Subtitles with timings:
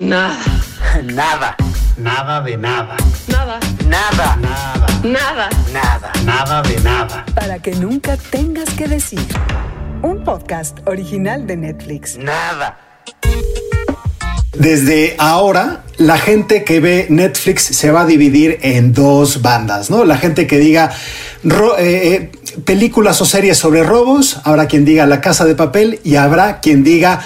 [0.00, 0.38] Nada.
[1.04, 1.56] Nada.
[1.98, 2.96] Nada de nada.
[3.28, 3.60] Nada.
[3.86, 4.36] Nada.
[4.40, 4.86] Nada.
[5.04, 5.48] Nada.
[5.72, 6.12] Nada.
[6.24, 7.24] Nada de nada.
[7.34, 9.20] Para que nunca tengas que decir.
[10.02, 12.16] Un podcast original de Netflix.
[12.16, 12.78] Nada.
[14.54, 20.04] Desde ahora, la gente que ve Netflix se va a dividir en dos bandas, ¿no?
[20.04, 20.90] La gente que diga
[21.44, 22.32] ro- eh, eh,
[22.64, 26.82] películas o series sobre robos, habrá quien diga La Casa de Papel y habrá quien
[26.84, 27.20] diga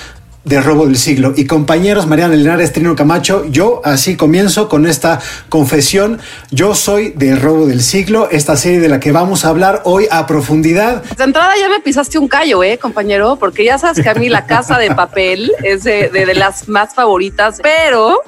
[0.45, 1.32] de robo del siglo.
[1.36, 6.21] Y compañeros, Mariana Linares, Trino Camacho, yo así comienzo con esta confesión.
[6.50, 10.07] Yo soy de robo del siglo, esta serie de la que vamos a hablar hoy
[10.11, 11.02] a profundidad.
[11.02, 14.29] De entrada ya me pisaste un callo, eh, compañero, porque ya sabes que a mí
[14.29, 18.21] la casa de papel es de, de- de las más favoritas, pero,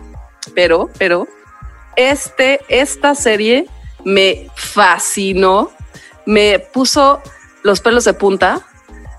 [0.55, 1.29] pero, pero,
[1.97, 3.67] este, esta serie
[4.05, 5.71] me fascinó,
[6.25, 7.21] me puso
[7.63, 8.61] los pelos de punta,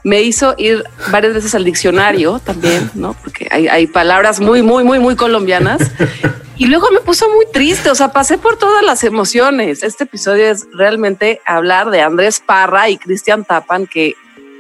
[0.04, 3.14] me hizo ir varias veces al diccionario también, ¿no?
[3.14, 5.92] Porque hay, hay palabras muy, muy, muy, muy colombianas.
[6.60, 9.84] Y luego me puso muy triste, o sea, pasé por todas las emociones.
[9.84, 14.16] Este episodio es realmente hablar de Andrés Parra y Cristian Tapan, que,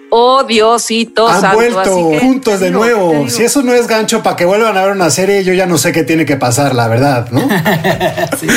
[0.09, 3.29] oh Diosito Han santo, vuelto así que, juntos de digo, nuevo.
[3.29, 5.77] Si eso no es gancho para que vuelvan a ver una serie, yo ya no
[5.77, 7.47] sé qué tiene que pasar, la verdad, ¿no?
[8.39, 8.47] Sí.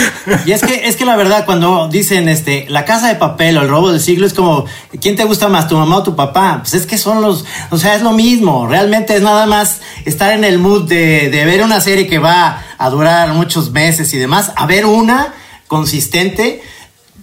[0.47, 3.63] Y es que, es que la verdad, cuando dicen este, la casa de papel o
[3.63, 4.67] el robo del siglo, es como,
[5.01, 6.59] ¿quién te gusta más, tu mamá o tu papá?
[6.61, 8.67] Pues es que son los, o sea, es lo mismo.
[8.67, 12.63] Realmente es nada más estar en el mood de, de ver una serie que va
[12.77, 15.35] a durar muchos meses y demás, a ver una
[15.67, 16.63] consistente,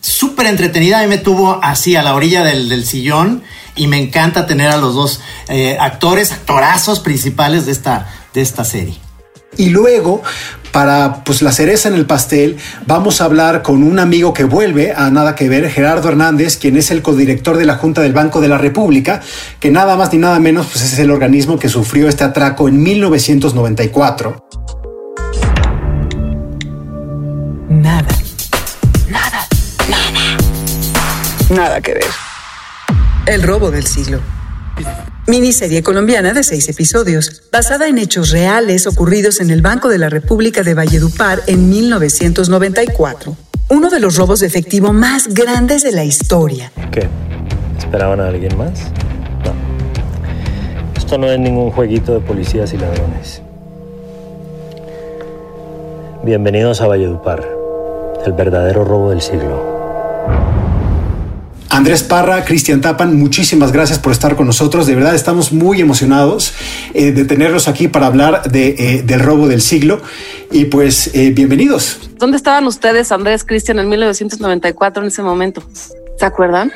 [0.01, 0.99] súper entretenida.
[0.99, 3.43] A mí me tuvo así a la orilla del, del sillón
[3.77, 8.63] y me encanta tener a los dos eh, actores, actorazos principales de esta, de esta
[8.63, 8.97] serie.
[9.55, 10.21] Y luego,
[10.71, 14.93] para pues la cereza en el pastel, vamos a hablar con un amigo que vuelve
[14.93, 18.39] a nada que ver, Gerardo Hernández, quien es el codirector de la Junta del Banco
[18.39, 19.21] de la República,
[19.59, 22.83] que nada más ni nada menos pues es el organismo que sufrió este atraco en
[22.83, 24.47] 1994.
[27.69, 28.07] Nada.
[29.09, 29.47] Nada.
[29.89, 30.37] Nada.
[31.49, 32.26] Nada que ver.
[33.27, 34.21] El robo del siglo.
[35.27, 40.07] Miniserie colombiana de seis episodios, basada en hechos reales ocurridos en el Banco de la
[40.07, 43.35] República de Valledupar en 1994.
[43.67, 46.71] Uno de los robos de efectivo más grandes de la historia.
[46.89, 47.09] ¿Qué?
[47.77, 48.79] ¿Esperaban a alguien más?
[49.43, 49.51] No.
[50.95, 53.41] Esto no es ningún jueguito de policías y ladrones.
[56.23, 57.45] Bienvenidos a Valledupar,
[58.25, 59.76] el verdadero robo del siglo.
[61.69, 64.87] Andrés Parra, Cristian Tapan, muchísimas gracias por estar con nosotros.
[64.87, 66.53] De verdad estamos muy emocionados
[66.93, 70.01] eh, de tenerlos aquí para hablar de, eh, del robo del siglo.
[70.51, 71.99] Y pues eh, bienvenidos.
[72.17, 75.61] ¿Dónde estaban ustedes, Andrés Cristian, en 1994 en ese momento?
[76.17, 76.71] ¿Se acuerdan?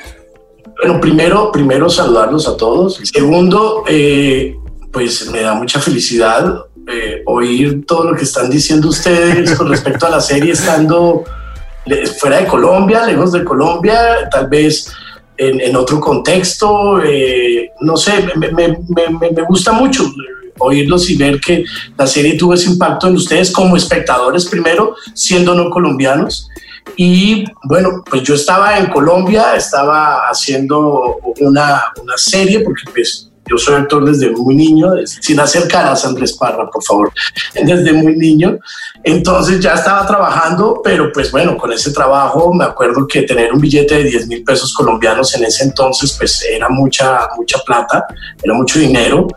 [0.81, 3.01] Bueno, primero, primero saludarlos a todos.
[3.13, 4.55] Segundo, eh,
[4.91, 10.07] pues me da mucha felicidad eh, oír todo lo que están diciendo ustedes con respecto
[10.07, 11.23] a la serie estando
[12.19, 14.91] fuera de Colombia, lejos de Colombia, tal vez
[15.37, 17.01] en, en otro contexto.
[17.03, 21.63] eh, no sé, me, me- me- me- gusta mucho eh, oírlos y ver que
[21.97, 26.47] la serie tuvo ese impacto en ustedes como espectadores primero, siendo no colombianos.
[26.95, 33.57] Y bueno, pues yo estaba en Colombia, estaba haciendo una, una serie, porque pues yo
[33.57, 37.11] soy actor desde muy niño, sin hacer caras, Andrés Parra, por favor,
[37.53, 38.57] desde muy niño.
[39.03, 43.59] Entonces ya estaba trabajando, pero pues bueno, con ese trabajo me acuerdo que tener un
[43.59, 48.05] billete de 10 mil pesos colombianos en ese entonces pues era mucha, mucha plata,
[48.41, 49.27] era mucho dinero.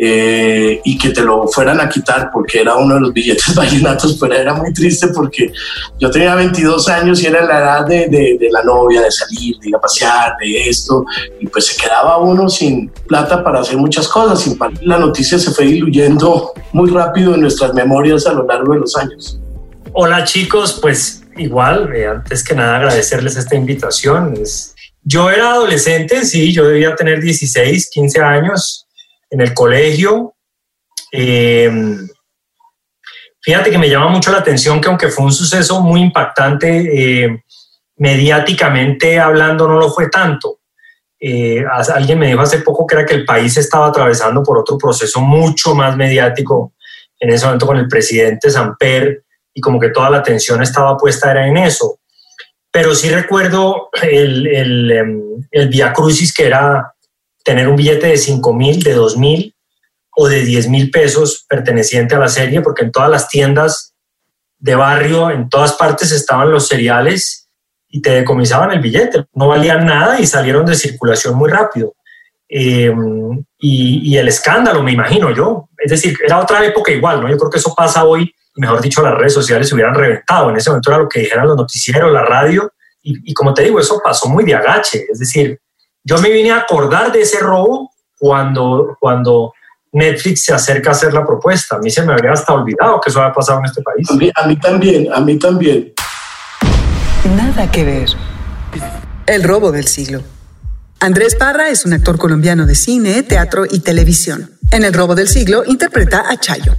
[0.00, 4.16] Eh, y que te lo fueran a quitar porque era uno de los billetes vallenatos,
[4.20, 5.50] pero era muy triste porque
[5.98, 9.58] yo tenía 22 años y era la edad de, de- de la novia, de salir,
[9.58, 11.04] de ir a pasear, de esto,
[11.40, 14.40] y pues se quedaba uno sin plata para hacer muchas cosas.
[14.40, 18.80] Sin la noticia se fue diluyendo muy rápido en nuestras memorias a lo largo de
[18.80, 19.40] los años.
[19.94, 24.34] Hola chicos, pues igual, eh, antes que nada agradecerles esta invitación.
[25.02, 28.84] Yo era adolescente, sí, yo debía tener 16, 15 años
[29.30, 30.34] en el colegio.
[31.12, 31.70] Eh,
[33.40, 37.44] fíjate que me llama mucho la atención que aunque fue un suceso muy impactante, eh,
[37.96, 40.60] mediáticamente hablando no lo fue tanto.
[41.20, 41.64] Eh,
[41.94, 45.20] alguien me dijo hace poco que era que el país estaba atravesando por otro proceso
[45.20, 46.74] mucho más mediático
[47.18, 51.32] en ese momento con el presidente Samper y como que toda la atención estaba puesta
[51.32, 51.98] era en eso.
[52.70, 56.94] Pero sí recuerdo el, el, em, el Via Crucis que era
[57.48, 59.54] tener un billete de 5 mil, de 2 mil
[60.14, 63.94] o de 10 mil pesos perteneciente a la serie, porque en todas las tiendas
[64.58, 67.48] de barrio, en todas partes estaban los cereales
[67.88, 69.24] y te decomisaban el billete.
[69.32, 71.94] No valían nada y salieron de circulación muy rápido.
[72.50, 72.92] eh,
[73.58, 75.70] y, el escándalo, me imagino yo.
[75.78, 77.30] Es decir, era otra época igual, ¿no?
[77.30, 80.50] Yo creo que eso pasa hoy, mejor dicho, las redes sociales se hubieran reventado.
[80.50, 82.72] En ese momento era lo que dijeran los noticieros, la radio,
[83.02, 85.06] y, como te digo, eso pasó muy de agache.
[85.10, 85.58] Es decir,
[86.08, 89.52] yo me vine a acordar de ese robo cuando, cuando
[89.92, 91.76] Netflix se acerca a hacer la propuesta.
[91.76, 94.10] A mí se me habría hasta olvidado que eso había pasado en este país.
[94.10, 95.92] A mí, a mí también, a mí también.
[97.36, 98.08] Nada que ver.
[99.26, 100.22] El robo del siglo.
[100.98, 104.52] Andrés Parra es un actor colombiano de cine, teatro y televisión.
[104.70, 106.74] En El robo del siglo interpreta a Chayo.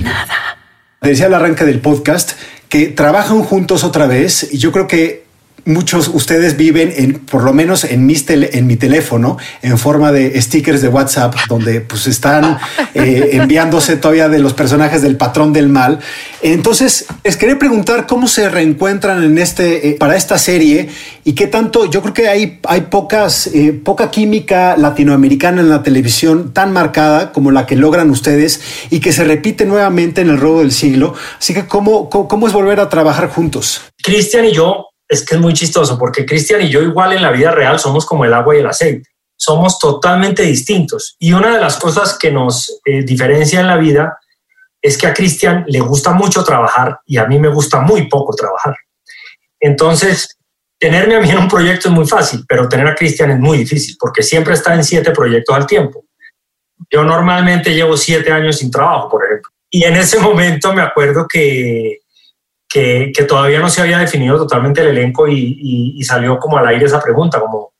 [0.00, 0.56] Nada.
[1.00, 2.32] Decía al arranque del podcast
[2.68, 5.31] que trabajan juntos otra vez y yo creo que
[5.64, 10.82] muchos ustedes viven en, por lo menos en, en mi teléfono, en forma de stickers
[10.82, 12.58] de WhatsApp, donde pues están
[12.94, 16.00] eh, enviándose todavía de los personajes del patrón del mal.
[16.42, 20.88] Entonces, les quería preguntar cómo se reencuentran en este, eh, para esta serie
[21.24, 25.82] y qué tanto, yo creo que hay, hay pocas, eh, poca química latinoamericana en la
[25.82, 28.60] televisión tan marcada como la que logran ustedes
[28.90, 31.14] y que se repite nuevamente en el robo del siglo.
[31.38, 33.82] Así que, ¿cómo, cómo, cómo es volver a trabajar juntos?
[34.02, 37.30] Cristian y yo es que es muy chistoso porque Cristian y yo igual en la
[37.30, 39.10] vida real somos como el agua y el aceite.
[39.36, 41.16] Somos totalmente distintos.
[41.18, 44.18] Y una de las cosas que nos eh, diferencia en la vida
[44.80, 48.34] es que a Cristian le gusta mucho trabajar y a mí me gusta muy poco
[48.34, 48.74] trabajar.
[49.60, 50.38] Entonces,
[50.78, 53.58] tenerme a mí en un proyecto es muy fácil, pero tener a Cristian es muy
[53.58, 56.06] difícil porque siempre está en siete proyectos al tiempo.
[56.90, 59.50] Yo normalmente llevo siete años sin trabajo, por ejemplo.
[59.70, 62.01] Y en ese momento me acuerdo que
[62.72, 67.02] que, todavía no se había definido totalmente el elenco y, salió como al aire esa
[67.02, 67.72] pregunta, como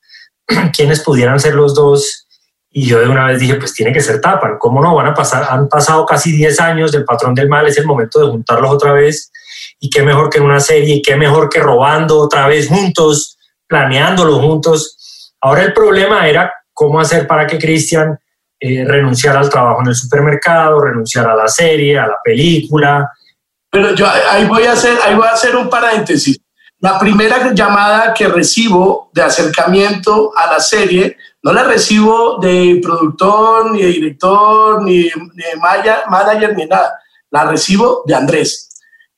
[0.77, 2.27] quiénes pudieran ser los dos.
[2.75, 4.95] Y yo de una vez dije, pues tiene que ser Tapan, ¿cómo no?
[4.95, 8.21] Van a pasar, han pasado casi 10 años del patrón del mal, es el momento
[8.21, 9.31] de juntarlos otra vez.
[9.79, 13.37] Y qué mejor que en una serie, y qué mejor que robando otra vez juntos,
[13.67, 15.35] planeándolo juntos.
[15.41, 18.19] Ahora el problema era cómo hacer para que Cristian
[18.59, 23.11] eh, renunciara al trabajo en el supermercado, renunciara a la serie, a la película,
[23.73, 26.39] pero yo ahí voy a hacer, ahí voy a hacer un paréntesis.
[26.81, 33.73] La primera llamada que recibo de acercamiento a la serie, no la recibo de productor,
[33.73, 35.13] ni de director, ni de,
[35.59, 37.01] manager, ni nada.
[37.31, 38.69] La recibo de Andrés.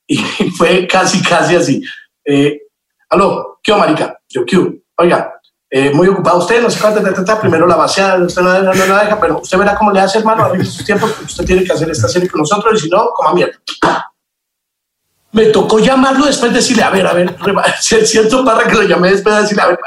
[0.07, 0.19] Y
[0.57, 1.83] fue casi, casi así.
[2.25, 2.61] Eh,
[3.09, 4.21] Aló, ¿qué marica?
[4.29, 4.57] Yo, ¿qué
[4.97, 5.35] Oiga,
[5.69, 9.19] eh, muy ocupado usted, no sé cuánto, primero la vaciada, usted no, no, no, deja,
[9.21, 12.07] pero usted verá cómo le hace, hermano, a sus tiempos, usted tiene que hacer esta
[12.07, 13.59] serie con nosotros, y si no, coma mierda
[15.35, 17.37] me tocó llamarlo después de decirle, a ver, a ver,
[17.81, 19.79] siento para que lo llamé después de decirle, a ver,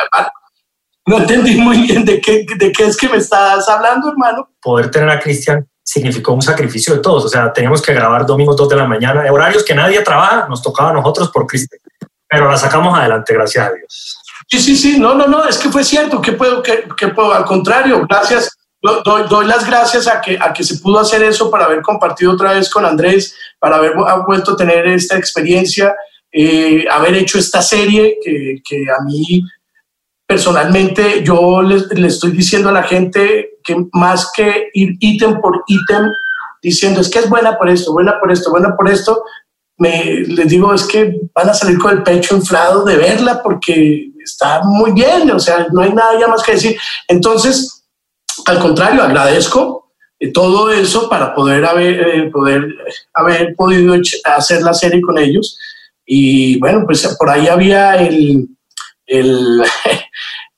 [1.06, 4.50] no entendí muy bien de qué, de qué es que me estás hablando, hermano.
[4.62, 8.58] Poder tener a Cristian significó un sacrificio de todos, o sea, teníamos que grabar domingos
[8.58, 11.80] 2 de la mañana, horarios que nadie trabaja, nos tocaba a nosotros por Cristian,
[12.28, 14.18] pero la sacamos adelante, gracias a Dios.
[14.50, 17.32] Sí, sí, sí, no, no, no, es que fue cierto, que puedo, que, que puedo,
[17.32, 21.66] al contrario, gracias doy, las gracias a que, a que se pudo hacer eso para
[21.66, 23.94] haber compartido otra vez con Andrés, para haber
[24.26, 25.96] vuelto a tener esta experiencia,
[26.32, 29.44] eh, haber hecho esta serie que, que a mí
[30.28, 36.10] personalmente yo le, estoy diciendo a la gente que más que ir ítem por ítem
[36.62, 39.24] diciendo es que es buena por esto, buena por esto, buena por esto,
[39.78, 44.12] me, les digo es que van a salir con el pecho inflado de verla porque
[44.22, 46.78] está muy bien, o sea, no hay nada ya más que decir.
[47.08, 47.77] Entonces,
[48.46, 52.68] al contrario, agradezco eh, todo eso para poder haber, eh, poder
[53.14, 53.96] haber podido
[54.26, 55.58] hacer la serie con ellos.
[56.06, 58.48] Y bueno, pues por ahí había el,
[59.06, 59.64] el,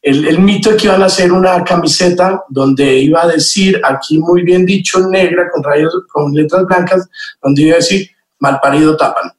[0.01, 4.43] el, mito de que iban a hacer una camiseta donde iba a decir, aquí muy
[4.43, 7.09] bien dicho, negra, con rayos, con letras blancas,
[7.41, 8.09] donde iba a decir,
[8.39, 9.31] mal parido tapan.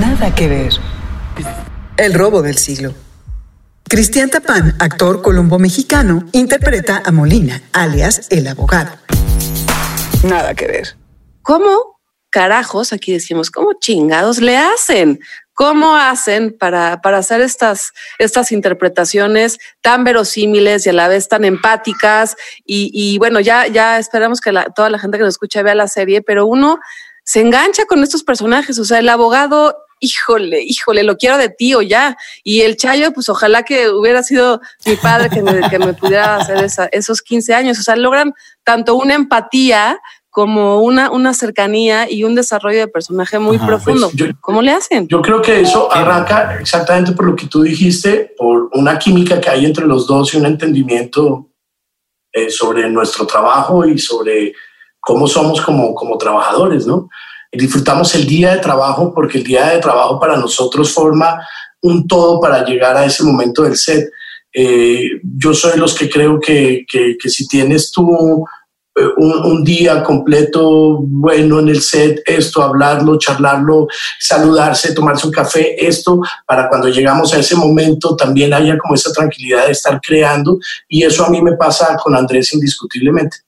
[0.00, 0.72] Nada que ver.
[1.96, 2.92] El robo del siglo.
[3.88, 8.90] Cristian Tapán, actor colombo-mexicano, interpreta a Molina, alias el abogado.
[10.24, 10.96] Nada que ver.
[11.40, 15.20] ¿Cómo carajos, aquí decimos, cómo chingados le hacen?
[15.54, 21.46] ¿Cómo hacen para, para hacer estas, estas interpretaciones tan verosímiles y a la vez tan
[21.46, 22.36] empáticas?
[22.66, 26.20] Y, bueno, ya, ya esperamos que toda la gente que nos escucha vea la serie,
[26.20, 26.78] pero uno
[27.24, 28.78] se engancha con estos personajes.
[28.78, 32.16] O sea, el abogado híjole, híjole, lo quiero de ti o ya.
[32.44, 36.36] Y el Chayo, pues ojalá que hubiera sido mi padre que me, que me pudiera
[36.36, 37.78] hacer esos 15 años.
[37.78, 40.00] O sea, logran tanto una empatía
[40.30, 44.10] como una, una cercanía y un desarrollo de personaje muy profundo.
[44.16, 45.08] Pues ¿Cómo le hacen?
[45.08, 49.50] Yo creo que eso arranca exactamente por lo que tú dijiste, por una química que
[49.50, 51.48] hay entre los dos y un entendimiento
[52.32, 54.52] eh, sobre nuestro trabajo y sobre
[55.00, 57.08] cómo somos como, como trabajadores, ¿no?
[57.52, 61.40] Disfrutamos el día de trabajo porque el día de trabajo para nosotros forma
[61.80, 64.08] un todo para llegar a ese momento del set.
[64.52, 68.44] Eh, yo soy los que creo que, que, que si tienes tú
[69.16, 73.86] un, día completo bueno en el set, esto, hablarlo, charlarlo,
[74.18, 79.12] saludarse, tomarse un café, esto, para cuando llegamos a ese momento también haya como esa
[79.12, 83.38] tranquilidad de estar creando y eso a mí me pasa con Andrés indiscutiblemente.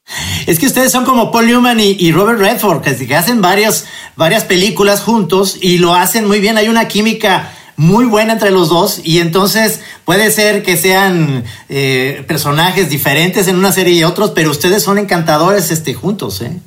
[0.47, 3.87] Es que ustedes son como Paul Newman y, y Robert Redford, que, que hacen varias,
[4.16, 8.69] varias películas juntos y lo hacen muy bien, hay una química muy buena entre los
[8.69, 14.31] dos y entonces puede ser que sean eh, personajes diferentes en una serie y otros,
[14.31, 16.43] pero ustedes son encantadores este, juntos.
[16.43, 16.59] ¿eh?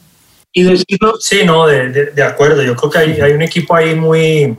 [0.52, 2.62] Y decirlo, sí, no, de, de, de, acuerdo.
[2.62, 4.58] Yo creo que hay, hay, un equipo ahí muy,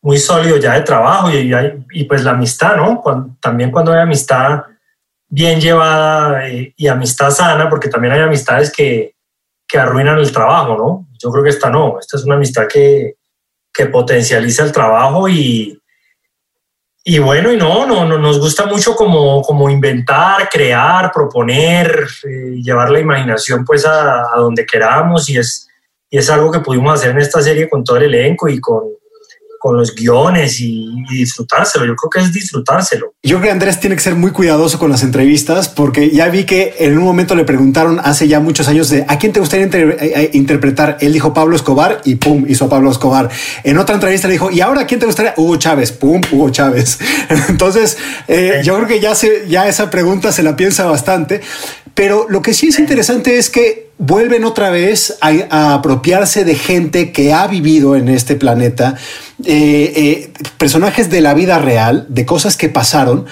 [0.00, 1.52] muy sólido ya de trabajo y,
[1.92, 3.02] y pues la amistad, ¿no?
[3.40, 4.62] También cuando hay amistad
[5.28, 9.14] bien llevada y, eh, y, amistad sana, porque también hay amistades que,
[9.66, 11.08] que arruinan el trabajo, ¿no?
[11.18, 13.16] Yo creo que esta no, esta es una amistad que,
[13.74, 15.76] que potencializa el trabajo y,
[17.02, 22.62] y bueno, y no, no, no, nos gusta mucho como, como inventar, crear, proponer, eh,
[22.62, 25.68] llevar la imaginación pues a, a, donde queramos y es,
[26.08, 28.84] y es algo que pudimos hacer en esta serie con todo el elenco y con,
[29.64, 31.86] con los guiones y, y, disfrutárselo.
[31.86, 33.14] Yo creo que es disfrutárselo.
[33.22, 36.44] Yo creo que Andrés tiene que ser muy cuidadoso con las entrevistas porque ya vi
[36.44, 39.64] que en un momento le preguntaron hace ya muchos años de a quién te gustaría
[39.64, 40.98] inter eh, interpretar.
[41.00, 43.30] Él dijo Pablo Escobar y pum, hizo Pablo Escobar.
[43.62, 45.32] En otra entrevista le dijo, ¿y ahora quién te gustaría?
[45.34, 46.98] Hugo Chávez, pum, Hugo Chávez.
[47.48, 47.96] Entonces,
[48.28, 51.40] eh, yo creo que ya, se, ya esa pregunta se la piensa bastante.
[51.94, 57.12] Pero lo que sí es interesante es que vuelven otra vez a, apropiarse de gente
[57.12, 58.96] que ha vivido en este planeta,
[59.44, 63.26] eh, eh, personajes de la vida real, de cosas que pasaron.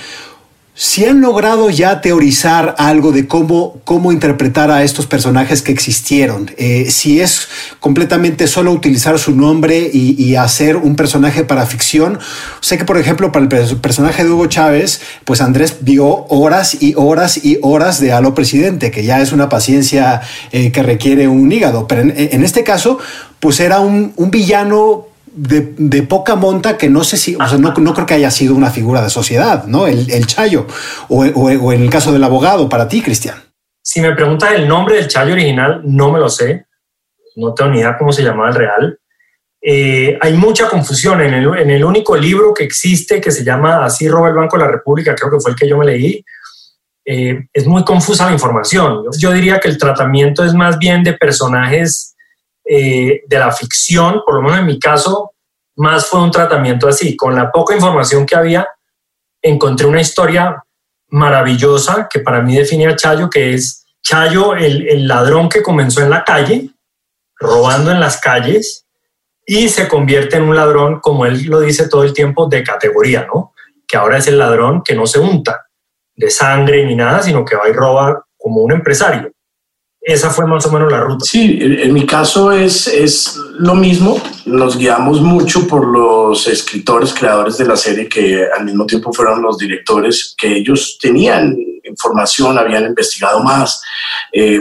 [0.75, 6.51] Si han logrado ya teorizar algo de cómo, cómo interpretar a estos personajes que existieron,
[6.57, 7.49] eh, si es
[7.79, 12.19] completamente solo utilizar su nombre y, hacer un personaje para ficción.
[12.61, 16.95] Sé que, por ejemplo, para el personaje de Hugo Chávez, pues Andrés vio horas y
[16.97, 21.53] horas y horas de Halo Presidente, que ya es una paciencia eh, que requiere un
[21.53, 21.87] hígado.
[21.87, 22.99] Pero en, este caso,
[23.41, 27.95] pues era un villano de, poca monta que no sé si, o sea, no, no,
[27.95, 29.87] creo que haya sido una figura de sociedad, ¿no?
[29.87, 30.67] El, el Chayo,
[31.09, 33.37] o, o, o, en el caso del abogado, para ti, Cristian.
[33.83, 36.67] Si me preguntas el nombre del Chayo original, no me lo sé,
[37.37, 38.99] no tengo ni idea cómo se llamaba el real.
[39.61, 43.85] Eh, hay mucha confusión en el, en el, único libro que existe que se llama
[43.85, 46.25] Así roba el Banco de la República, creo que fue el que yo me leí.
[47.05, 49.05] Eh, es muy confusa la información.
[49.19, 52.12] Yo diría que el tratamiento es más bien de personajes
[52.65, 55.33] eh, de la ficción, por lo menos en mi caso,
[55.77, 57.17] más fue un tratamiento así.
[57.17, 58.69] Con la poca información que había,
[59.41, 60.63] encontré una historia
[61.09, 66.03] maravillosa que para mí define a Chayo, que es Chayo, el, el ladrón que comenzó
[66.03, 66.71] en la calle,
[67.37, 68.87] robando en las calles,
[69.45, 73.27] y se convierte en un ladrón, como él lo dice todo el tiempo, de categoría,
[73.27, 73.53] ¿no?
[73.87, 75.67] Que ahora es el ladrón que no se unta
[76.15, 79.33] de sangre ni nada, sino que va y roba como un empresario
[80.05, 81.25] esa fue más o menos la ruta.
[81.25, 84.21] Sí, en mi caso es, es lo mismo.
[84.47, 89.43] Nos guiamos mucho por los escritores, creadores de la serie, que al mismo tiempo fueron
[89.43, 93.81] los directores, que ellos tenían información, habían investigado más.
[94.33, 94.61] Eh,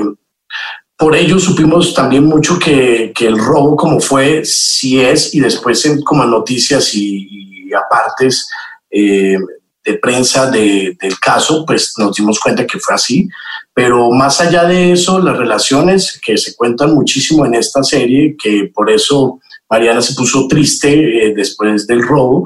[0.96, 5.84] por ello supimos también mucho que, que, el robo como fue, si es, y después
[5.88, 8.48] en, como noticias y, y apartes
[8.92, 9.38] eh,
[9.84, 13.28] de prensa de, del caso, pues nos dimos cuenta que fue así.
[13.74, 18.70] Pero más allá de eso, las relaciones que se cuentan muchísimo en esta serie, que
[18.74, 20.90] por eso Mariana se puso triste
[21.28, 22.44] eh, después del robo,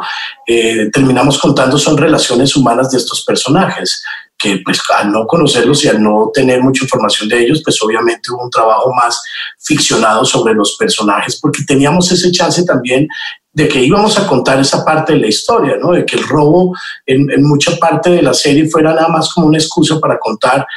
[0.48, 4.04] eh, terminamos contando son relaciones humanas de estos personajes,
[4.46, 8.32] que pues al no conocerlos y al no tener mucha información de ellos, pues obviamente
[8.32, 9.20] hubo un trabajo más
[9.60, 13.08] ficcionado sobre los personajes, porque teníamos ese chance también
[13.52, 15.94] de que íbamos a contar esa parte de la historia, ¿no?
[15.94, 16.76] de que el robo
[17.08, 20.68] en, mucha parte de la serie fuera nada más como una excusa para contar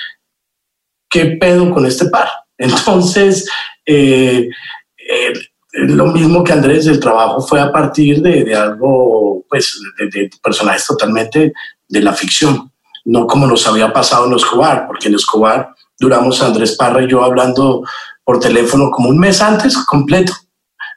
[1.11, 2.29] ¿qué pedo con este par?
[2.59, 3.47] Entonces,
[3.85, 4.49] eh,
[4.97, 5.33] eh,
[5.73, 9.79] lo mismo que Andrés, el trabajo fue a partir de, algo, pues,
[10.11, 11.53] de, personajes totalmente
[11.87, 12.73] de la ficción,
[13.09, 17.25] no como nos había pasado en Escobar, porque en Escobar duramos Andrés Parra y yo
[17.25, 17.83] hablando
[18.23, 20.35] por teléfono como un mes antes completo.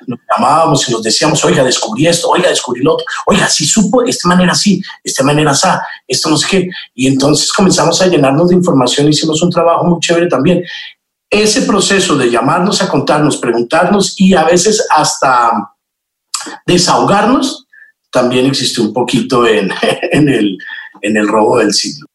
[0.07, 4.03] Nos llamábamos y nos decíamos, oiga, descubrí esto, oiga, descubrí lo otro, oiga, si supo,
[4.03, 5.69] esta manera sí, esta manera sí,
[6.05, 6.69] esto no sé qué.
[6.93, 10.65] Y entonces comenzamos a llenarnos de información, hicimos un trabajo muy chévere también.
[11.29, 15.51] Ese proceso de llamarnos a contarnos, preguntarnos y a veces hasta
[16.65, 17.67] desahogarnos,
[18.11, 19.71] también existe un poquito en,
[20.11, 20.57] en, el,
[21.01, 22.08] en el robo del siglo.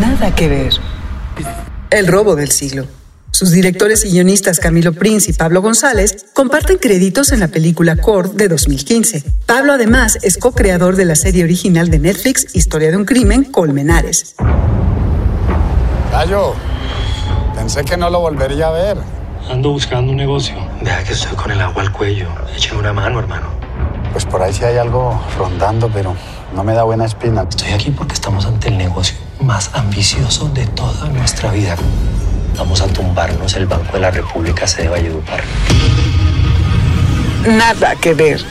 [0.00, 0.72] Nada que ver.
[1.90, 2.86] El robo del siglo
[3.30, 8.32] Sus directores y guionistas Camilo Prince y Pablo González comparten créditos en la película Cord
[8.32, 9.22] de 2015.
[9.46, 14.34] Pablo además es co-creador de la serie original de Netflix Historia de un crimen, Colmenares.
[16.12, 16.54] Gallo,
[17.54, 18.98] pensé que no lo volvería a ver.
[19.48, 20.56] Ando buscando un negocio.
[20.82, 22.28] Deja que estoy con el agua al cuello.
[22.54, 23.46] Écheme una mano, hermano.
[24.12, 26.14] Pues por ahí sí hay algo rondando, pero
[26.54, 27.42] no me da buena espina.
[27.48, 31.76] Estoy aquí porque estamos ante el negocio más ambicioso de toda nuestra vida.
[32.56, 35.42] Vamos a tumbarnos el Banco de la República se de Valledupar.
[37.46, 38.44] Nada que ver.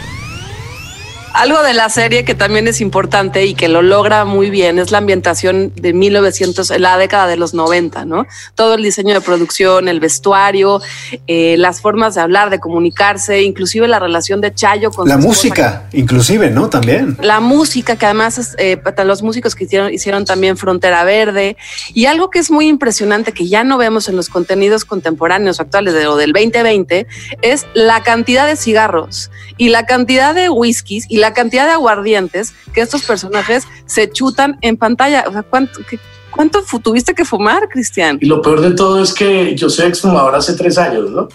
[1.34, 4.91] Algo de la serie que también es importante y que lo logra muy bien es
[4.91, 8.25] la ambientación de 1900, en la década de los 90, ¿no?
[8.55, 10.81] Todo el diseño de producción, el vestuario,
[11.27, 15.88] eh, las formas de hablar, de comunicarse, inclusive la relación de Chayo con La música,
[15.93, 16.69] inclusive, ¿no?
[16.69, 17.17] También.
[17.22, 21.55] La música, que además es, eh, los músicos que hicieron, hicieron también Frontera Verde.
[21.93, 25.93] Y algo que es muy impresionante, que ya no vemos en los contenidos contemporáneos actuales
[25.93, 27.07] de, o del 2020,
[27.41, 32.53] es la cantidad de cigarros y la cantidad de whiskies y la cantidad de aguardientes
[32.74, 35.25] que estos personajes se chutan en pantalla.
[35.27, 36.00] O sea, ¿cuánto, qué-
[36.31, 38.17] cuánto tuviste que fumar, Cristian?
[38.22, 41.27] Y lo peor de todo es que yo soy exfumador hace tres años, ¿no?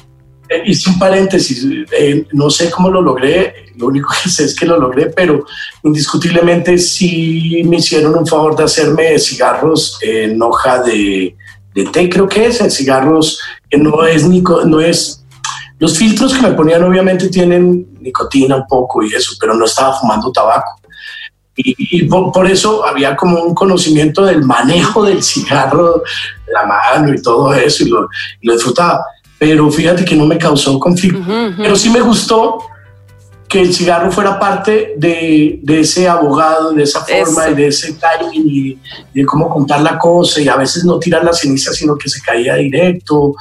[0.48, 1.64] Eh, hice un paréntesis,
[1.98, 5.44] eh, no sé cómo lo logré, lo único que sé es que lo logré, pero
[5.82, 11.36] indiscutiblemente sí me hicieron un favor de hacerme cigarros en hoja de,
[11.74, 13.38] de té, creo que es, en cigarros
[13.70, 15.21] que no es, nico, no es
[15.82, 19.92] los filtros que me ponían obviamente tienen nicotina un poco y eso, pero no estaba
[19.98, 20.80] fumando tabaco.
[21.56, 26.04] Y, y por, por eso había como un conocimiento del manejo del cigarro,
[26.54, 28.08] la mano y todo eso, y lo,
[28.40, 29.04] y lo disfrutaba.
[29.40, 31.18] Pero fíjate que no me causó conflicto.
[31.18, 31.62] Ujú, ujú.
[31.64, 32.58] Pero sí me gustó
[33.48, 37.50] que el cigarro fuera parte de, de ese abogado, de esa forma Eso.
[37.50, 38.78] y de ese timing y
[39.12, 42.22] de cómo contar la cosa y a veces no tirar la ceniza, sino que se
[42.22, 43.34] caía directo.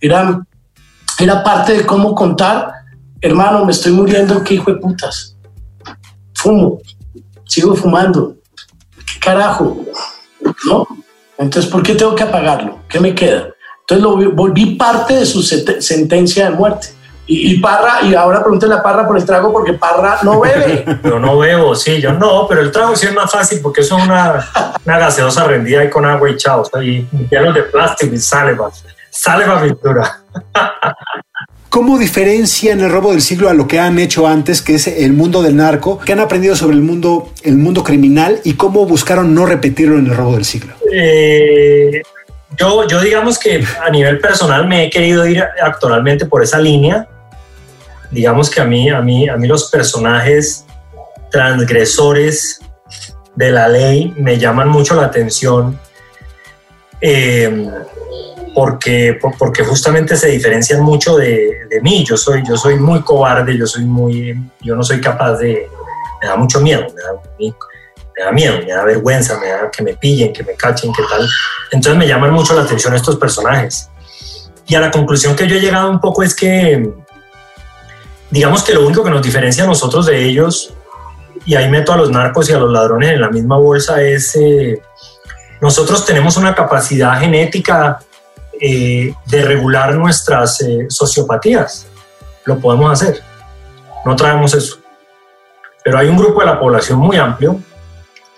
[0.00, 0.40] Era,
[1.18, 2.72] era parte de cómo contar,
[3.20, 5.36] hermano, me estoy muriendo, qué hijo de putas.
[6.34, 6.80] Fumo,
[7.44, 8.36] sigo fumando.
[8.94, 9.84] ¿Qué carajo?
[10.66, 10.86] ¿No?
[11.38, 12.80] Entonces, ¿por qué tengo que apagarlo?
[12.88, 13.48] ¿Qué me queda?
[13.80, 16.88] Entonces lo volví parte de su sentencia de muerte.
[17.26, 20.84] Y, y Parra, y ahora pregúntale a Parra por el trago porque Parra no bebe.
[21.04, 23.98] Yo no bebo, sí, yo no, pero el trago sí es más fácil porque eso
[23.98, 24.46] es una,
[24.84, 28.70] una gaseosa rendida ahí con agua y chao, y hielos de plástico y sale, va,
[29.10, 30.22] sale va pintura.
[31.68, 35.12] ¿Cómo diferencian el robo del siglo a lo que han hecho antes, que es el
[35.12, 35.98] mundo del narco?
[35.98, 40.06] ¿Qué han aprendido sobre el mundo, el mundo criminal y cómo buscaron no repetirlo en
[40.06, 40.74] el robo del siglo?
[40.90, 42.02] Eh,
[42.56, 47.06] yo, yo digamos que a nivel personal me he querido ir actualmente por esa línea.
[48.10, 50.64] Digamos que a mí, a mí, a mí los personajes
[51.30, 52.60] transgresores
[53.36, 55.78] de la ley me llaman mucho la atención
[57.00, 57.70] eh,
[58.58, 62.04] porque, por- porque justamente se diferencian mucho de, de mí.
[62.04, 65.68] Yo soy, yo soy muy cobarde, yo soy muy, yo no soy capaz de,
[66.20, 69.84] me da mucho miedo, me da, me da miedo, me da vergüenza, me da que
[69.84, 71.24] me pillen, que me cachen, que tal.
[71.70, 73.90] Entonces me llaman mucho la atención estos personajes.
[74.66, 76.90] Y a la conclusión que yo he llegado un poco es que,
[78.30, 80.74] digamos que lo único que nos diferencia a nosotros de ellos,
[81.46, 84.34] y ahí meto a los narcos y a los ladrones en la misma bolsa, es
[84.34, 84.82] eh,
[85.60, 88.00] nosotros tenemos una capacidad genética
[88.60, 91.86] eh, de regular nuestras eh, sociopatías.
[92.44, 93.22] Lo podemos hacer.
[94.04, 94.78] No traemos eso.
[95.84, 97.60] Pero hay un grupo de la población muy amplio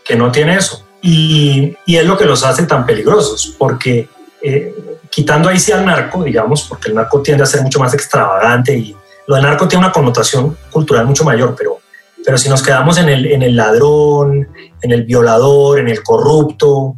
[0.04, 0.84] que no tiene eso.
[1.02, 4.08] Y, y es lo que los hace tan peligrosos, porque
[4.42, 4.74] eh,
[5.10, 8.76] quitando ahí sí al narco, digamos, porque el narco tiende a ser mucho más extravagante
[8.76, 11.78] y lo del narco tiene una connotación cultural mucho mayor, pero,
[12.24, 14.48] pero si nos quedamos en el, en el ladrón,
[14.80, 16.96] en el violador, en el corrupto,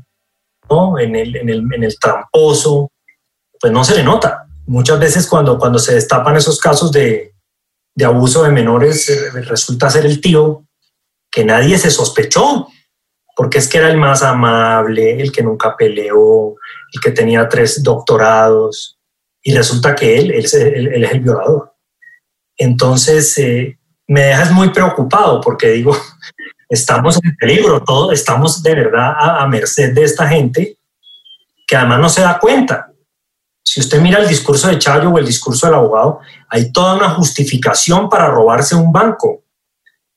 [0.70, 0.98] ¿no?
[0.98, 2.91] en, el, en, el, en el tramposo,
[3.62, 4.46] pues no se le nota.
[4.66, 7.32] Muchas veces cuando, cuando se destapan esos casos de,
[7.94, 10.64] de abuso de menores, eh, resulta ser el tío
[11.30, 12.66] que nadie se sospechó,
[13.36, 16.56] porque es que era el más amable, el que nunca peleó,
[16.92, 18.98] el que tenía tres doctorados,
[19.42, 21.72] y resulta que él, él, es- el violador.
[22.56, 25.96] Entonces, eh, me dejas muy preocupado porque digo,
[26.68, 30.76] estamos en peligro, todos estamos de verdad a, a merced de esta gente
[31.66, 32.91] que además no se da cuenta.
[33.72, 37.08] Si usted mira el discurso de Chayo o el discurso del abogado, hay toda una
[37.08, 39.44] justificación para robarse un banco,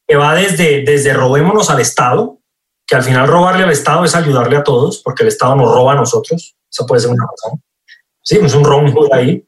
[0.06, 2.38] que va desde, desde robémonos al Estado,
[2.86, 5.94] que al final robarle al Estado es ayudarle a todos, porque el Estado nos roba
[5.94, 7.64] a nosotros, eso puede ser una razón.
[8.22, 9.46] Sí, es un Robin Hood ahí.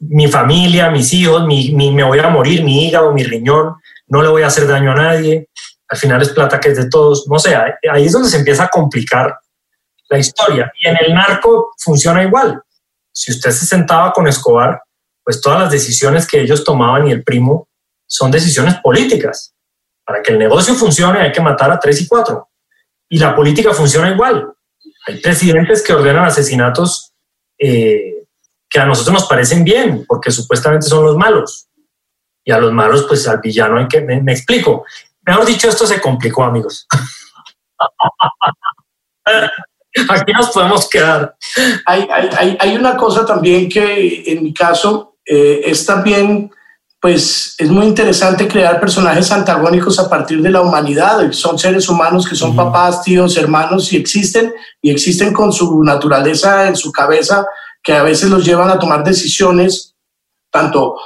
[0.00, 3.74] Mi familia, mis hijos, mi, mi- me voy a morir, mi hígado, mi riñón,
[4.08, 5.48] no le voy a hacer daño a nadie,
[5.88, 8.64] al final es plata que es de todos, no sé, ahí es donde se empieza
[8.64, 9.34] a complicar
[10.10, 10.70] la historia.
[10.78, 12.62] Y en el narco funciona igual.
[13.12, 14.82] Si usted se sentaba con Escobar,
[15.24, 17.68] pues todas las decisiones que ellos tomaban y el primo
[18.06, 19.54] son decisiones políticas.
[20.04, 22.48] Para que el negocio funcione hay que matar a tres y cuatro.
[23.08, 24.52] Y la política funciona igual.
[25.06, 27.12] Hay presidentes que ordenan asesinatos
[27.58, 28.24] eh,
[28.68, 31.68] que a nosotros nos parecen bien, porque supuestamente son los malos.
[32.44, 34.00] Y a los malos, pues al villano hay que...
[34.00, 34.84] Me, me explico.
[35.22, 36.86] Mejor dicho, esto se complicó, amigos.
[40.08, 41.36] Aquí nos podemos quedar.
[41.86, 42.06] Hay,
[42.58, 46.50] hay, una cosa también que en mi caso eh, es también,
[47.00, 51.32] pues es muy interesante crear personajes antagónicos a partir de la humanidad.
[51.32, 56.68] Son seres humanos que son papás, tíos, hermanos y existen y existen con su naturaleza
[56.68, 57.44] en su cabeza
[57.82, 59.96] que a veces los llevan a tomar decisiones
[60.50, 60.96] tanto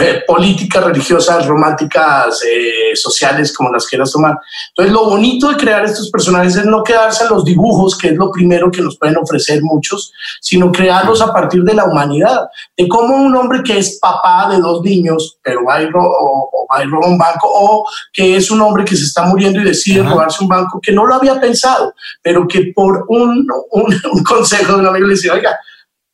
[0.00, 4.38] eh, políticas, religiosas, románticas, eh, sociales, como las quieras tomar.
[4.70, 8.16] Entonces, lo bonito de crear estos personajes es no quedarse en los dibujos, que es
[8.16, 12.88] lo primero que nos pueden ofrecer muchos, sino crearlos a partir de la humanidad, de
[12.88, 16.50] cómo un hombre que es papá de dos niños, pero va a ir, ro o,
[16.52, 19.60] o va a ir un banco, o que es un hombre que se está muriendo
[19.60, 20.10] y decide Ajá.
[20.10, 24.74] robarse un banco, que no lo había pensado, pero que por un, un, un consejo
[24.74, 25.58] de un amigo le dice, oiga,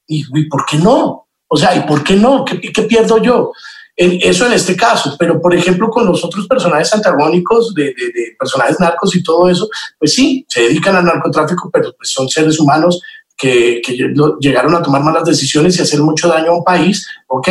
[0.07, 1.29] ¿y, y por qué no?
[1.53, 2.45] O sea, ¿y por qué no?
[2.45, 3.53] ¿Qué, qué pierdo yo?
[3.97, 7.91] En, eso en este caso, pero por ejemplo con los otros personajes antagónicos de, de,
[7.91, 12.29] de, personajes narcos y todo eso, pues sí, se dedican al narcotráfico, pero pues son
[12.29, 13.03] seres humanos
[13.37, 13.97] que, que
[14.39, 17.07] llegaron a tomar malas decisiones y hacer mucho daño a un país.
[17.27, 17.49] Ok,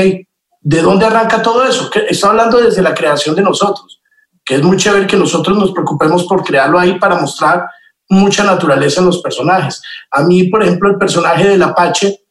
[0.62, 1.90] ¿de dónde arranca todo eso?
[2.08, 4.02] Estoy hablando desde la creación de nosotros,
[4.46, 7.68] que es muy chévere que nosotros nos preocupemos por crearlo ahí para mostrar
[8.08, 9.82] mucha naturaleza en los personajes.
[10.12, 12.24] A mí, por ejemplo, el personaje del Apache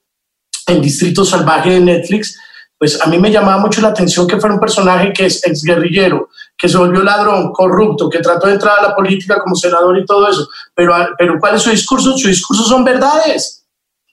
[0.69, 2.39] en Distrito Salvaje de Netflix,
[2.79, 6.29] pues a mí me llamaba mucho la atención que fuera un personaje que es exguerrillero,
[6.57, 10.07] que se volvió ladrón, corrupto, que trató de entrar a la política como senador y
[10.07, 10.49] todo eso.
[10.75, 12.17] Pero, pero ¿cuál es su discurso?
[12.17, 13.65] Su discurso son verdades.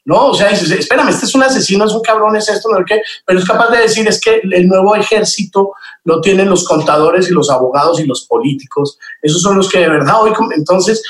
[0.04, 2.78] No, o sea, dices, espérame, este es un asesino, es un cabrón, es esto, no
[2.78, 6.64] es qué, pero es capaz de decir es que el nuevo ejército lo tienen los
[6.64, 9.00] contadores y los abogados y los políticos.
[9.24, 11.02] Esos son los que de verdad hoy, entonces,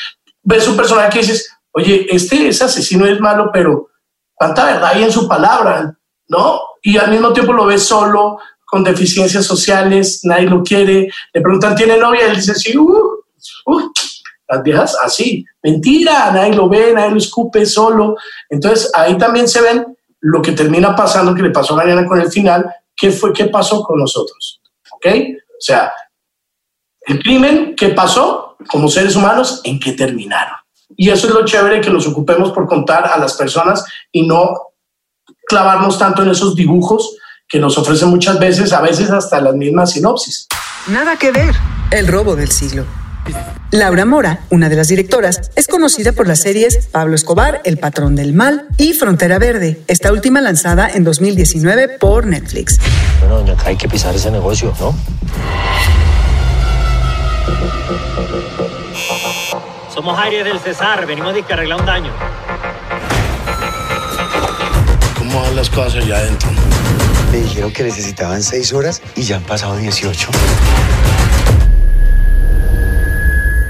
[0.44, 3.90] ves un personaje que dices, oye, este es asesino, es malo, pero
[4.36, 5.98] ¿cuánta verdad hay en su palabra?
[6.28, 6.62] ¿No?
[6.86, 11.76] y al mismo tiempo lo ves solo, con deficiencias sociales, nadie lo quiere, le preguntan,
[11.76, 12.28] ¿tiene novia?
[12.28, 13.24] Él dice, sí, uh,
[13.66, 13.92] uh,
[14.48, 18.18] las viejas así, mentira, nadie lo ve, nadie lo escupe, solo.
[18.50, 22.22] Entonces ahí también se ven lo que termina pasando, que le pasó a Mariana con
[22.22, 25.08] el final, qué fue, qué pasó con nosotros, ¿ok?
[25.08, 25.92] O sea,
[27.02, 29.62] el crimen, ¿qué pasó como seres humanos?
[29.64, 30.58] ¿En qué terminaron?
[30.96, 34.54] Y eso es lo chévere que nos ocupemos por contar a las personas y no
[35.48, 37.18] clavarnos tanto en esos dibujos
[37.48, 40.48] que nos ofrecen muchas veces, a veces hasta las mismas sinopsis.
[40.88, 41.56] Nada que ver.
[41.92, 42.86] El robo del siglo.
[43.72, 48.16] Laura Mora, una de las directoras, es conocida por las series Pablo Escobar, El Patrón
[48.16, 52.80] del Mal y Frontera Verde, esta última lanzada en 2019 por Netflix.
[53.20, 54.96] Bueno, doña, acá hay que pisar ese negocio, ¿no?
[59.96, 62.12] Somos Aires del Cesar, venimos de que arreglar un daño
[65.18, 66.50] cómo van las cosas allá adentro.
[67.32, 70.30] Me dijeron que necesitaban seis horas y ya han pasado 18.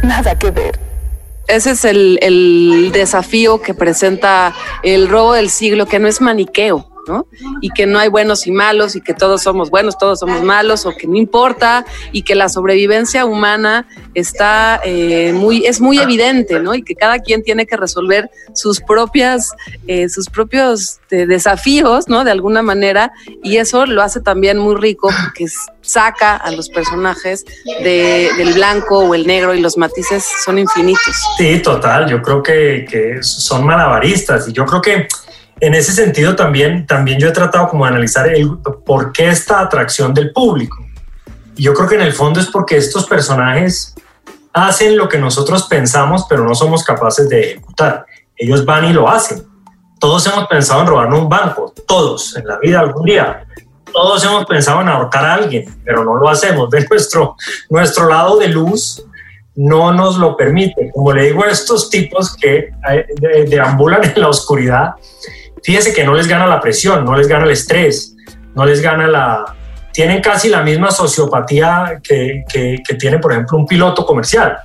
[0.03, 0.79] Nada que ver.
[1.47, 6.94] Ese es el, el desafío que presenta el robo del siglo, que no es maniqueo.
[7.07, 7.27] ¿No?
[7.61, 10.85] Y que no hay buenos y malos y que todos somos buenos, todos somos malos
[10.85, 16.59] o que no importa y que la sobrevivencia humana está eh, muy, es muy evidente,
[16.59, 16.75] ¿no?
[16.75, 19.51] Y que cada quien tiene que resolver sus propias,
[19.87, 22.23] eh, sus propios eh, desafíos, ¿no?
[22.23, 23.11] De alguna manera
[23.43, 25.45] y eso lo hace también muy rico porque
[25.81, 27.45] saca a los personajes
[27.83, 31.15] de, del blanco o el negro y los matices son infinitos.
[31.37, 35.07] Sí, total, yo creo que, que son malabaristas y yo creo que
[35.59, 39.61] en ese sentido también, también yo he tratado como de analizar el por qué esta
[39.61, 40.77] atracción del público.
[41.55, 43.95] Yo creo que en el fondo es porque estos personajes
[44.51, 48.05] hacen lo que nosotros pensamos, pero no somos capaces de ejecutar.
[48.35, 49.45] Ellos van y lo hacen.
[49.99, 53.47] Todos hemos pensado en robarnos un banco, todos en la vida algún día.
[53.93, 56.69] Todos hemos pensado en ahorcar a alguien, pero no lo hacemos.
[56.69, 57.35] De nuestro,
[57.69, 59.01] nuestro lado de luz
[59.55, 60.91] no nos lo permite.
[60.93, 62.71] Como le digo a estos tipos que
[63.47, 64.95] deambulan en la oscuridad,
[65.65, 68.15] fíjese que no les gana la presión, no les gana el estrés,
[68.53, 69.45] no les gana la...
[69.91, 74.57] Tienen casi la misma sociopatía que, que, tiene, por ejemplo, un piloto comercial.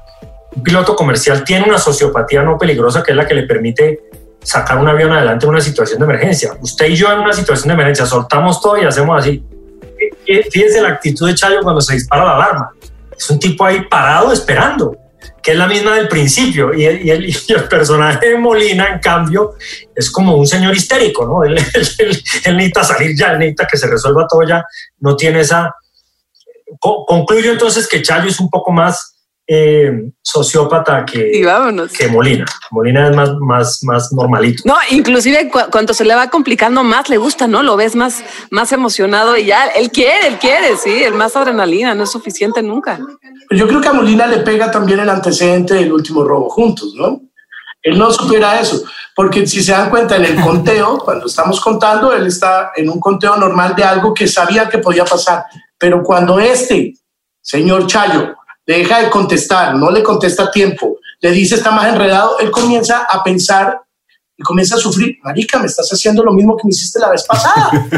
[0.55, 4.01] Un piloto comercial tiene una sociopatía no peligrosa que es la que le permite
[4.43, 6.53] sacar un avión adelante en una situación de emergencia.
[6.61, 9.43] Usted y yo en una situación de emergencia soltamos todo y hacemos así.
[10.27, 12.73] Fíjese la actitud de Chayo cuando se dispara la alarma.
[13.17, 14.97] Es un tipo ahí parado esperando.
[15.43, 16.73] Que es la misma del principio.
[16.79, 17.35] Y el,
[17.69, 19.55] personaje de Molina, en cambio,
[19.95, 21.45] es como un señor histérico, ¿no?
[21.45, 21.57] Él,
[21.99, 24.65] él- necesita salir ya, él necesita que se resuelva todo ya,
[25.01, 25.75] no tiene esa...
[26.79, 29.10] Co- concluyo entonces que Chayo es un poco más
[29.53, 31.93] eh, sociópata que, vámonos.
[31.93, 32.45] que Molina.
[32.71, 34.63] Molina es más, más, más normalito.
[34.65, 37.65] No, inclusive cu cuando se le va complicando más le gusta, ¿no?
[37.65, 41.97] Lo ves más, más emocionado y ya, él quiere, él quiere, sí, el más adrenalina,
[41.97, 43.01] no es suficiente nunca.
[43.51, 47.21] Yo creo que a Molina le pega también el antecedente del último robo juntos, ¿no?
[47.83, 48.85] Él no supera eso,
[49.17, 53.01] porque si se dan cuenta en el conteo, cuando estamos contando, él está en un
[53.01, 56.95] conteo normal de algo que sabía que podía pasar, pero cuando este
[57.43, 58.37] señor Chayo
[58.67, 63.07] deja de contestar, no le contesta a tiempo, le dice está más enredado, él comienza
[63.09, 63.81] a pensar
[64.37, 67.25] y comienza a sufrir, marica, me estás haciendo lo mismo que me hiciste la vez
[67.25, 67.71] pasada.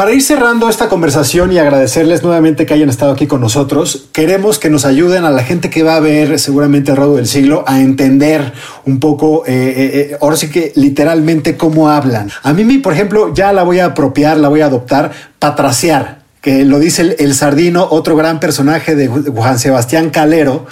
[0.00, 4.58] Para ir cerrando esta conversación y agradecerles nuevamente que hayan estado aquí con nosotros, queremos
[4.58, 7.64] que nos ayuden a la gente que va a ver seguramente el robo del siglo
[7.66, 8.50] a entender
[8.86, 12.30] un poco, eh, eh, eh, ahora sí que literalmente cómo hablan.
[12.42, 16.64] A mí, por ejemplo, ya la voy a apropiar, la voy a adoptar, patraciar, que
[16.64, 20.66] lo dice el, el Sardino, otro gran personaje de Juan Sebastián Calero,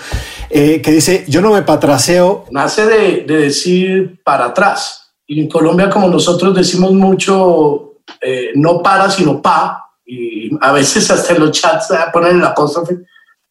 [0.50, 2.46] eh, que dice, yo no me patraceo.
[2.50, 5.12] Nace de, de decir para atrás.
[5.26, 7.88] Y en Colombia, como nosotros decimos mucho,
[8.20, 12.96] eh, no para, sino pa, y a veces hasta en los chats ponen el apóstrofe,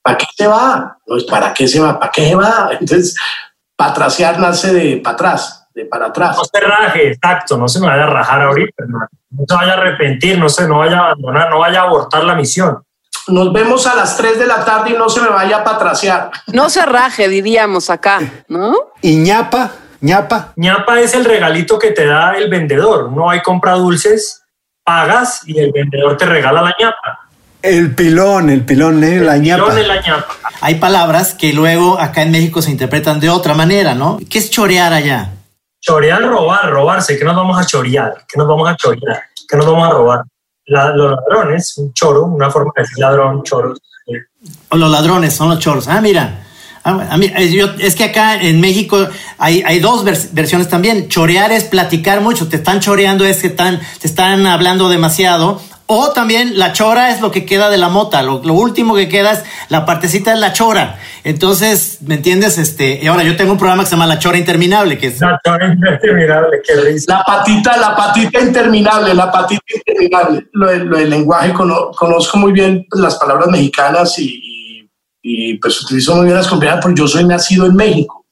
[0.01, 0.97] ¿para qué se va?
[1.06, 2.69] No es para qué se va, ¿para qué se va?
[2.80, 3.15] Entonces,
[3.75, 6.36] patraciar nace de para atrás, de para atrás.
[6.36, 9.08] No se raje, exacto, no se me vaya a rajar ahorita, hermano.
[9.30, 12.24] No se vaya a arrepentir, no se no vaya a abandonar, no vaya a abortar
[12.24, 12.80] la misión.
[13.28, 16.32] Nos vemos a las 3 de la tarde y no se me vaya a patraciar.
[16.48, 18.74] No se raje, diríamos acá, ¿no?
[19.02, 20.54] Y ñapa, ñapa.
[20.56, 23.06] ñapa es el regalito que te da el vendedor.
[23.06, 24.44] Uno va y compra dulces,
[24.84, 27.30] pagas y el vendedor te regala la ñapa.
[27.62, 29.66] El pilón, el pilón, eh, la ñapa.
[29.66, 30.34] Pilón es la ñapa.
[30.62, 34.18] Hay palabras que luego acá en México se interpretan de otra manera, ¿no?
[34.30, 35.34] ¿Qué es chorear allá?
[35.88, 37.17] Chorear, robar, robarse.
[37.17, 38.26] ¿Qué nos vamos a chorear?
[38.28, 39.21] ¿Qué nos vamos a chorear?
[39.47, 40.21] ¿Qué nos vamos a robar?
[40.65, 43.73] Los ladrones, un choro, una forma de decir ladrón, choro.
[44.71, 45.88] los ladrones son los choros.
[45.88, 46.43] Ah, mira.
[46.84, 47.17] Ah,
[47.80, 51.08] es que acá en México hay, hay dos vers- versiones también.
[51.08, 52.50] Chorear es platicar mucho.
[52.50, 55.62] Te están choreando, es que están, te están hablando demasiado.
[55.89, 58.21] O también la chora es lo que queda de la mota.
[58.21, 61.00] Lo, lo último que queda es la partecita de la chora.
[61.23, 62.58] Entonces, ¿me entiendes?
[62.58, 65.21] Este, y ahora yo tengo un programa que se llama La Chora Interminable, que es
[65.21, 67.17] La chora interminable, qué risa.
[67.17, 70.47] La patita, la patita interminable, la patita interminable.
[70.52, 74.89] Lo, del- lo del lenguaje, cono- conozco muy bien las palabras mexicanas y, y-
[75.21, 78.26] y, pues utilizo muy bien las colombianas porque yo soy nacido en México.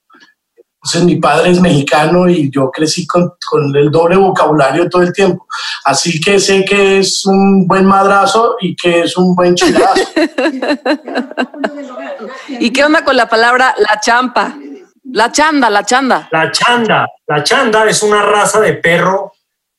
[0.86, 5.12] Entonces mi padre es mexicano y yo crecí con, con el doble vocabulario todo el
[5.12, 5.48] tiempo.
[5.84, 9.96] Así que sé que es un buen madrazo y que es un buen chilazo.
[12.60, 14.56] ¿Y qué onda con la palabra la champa?
[15.06, 16.30] La chanda, la chanda.
[16.32, 17.08] La chanda.
[17.26, 19.34] La chanda es una raza de perro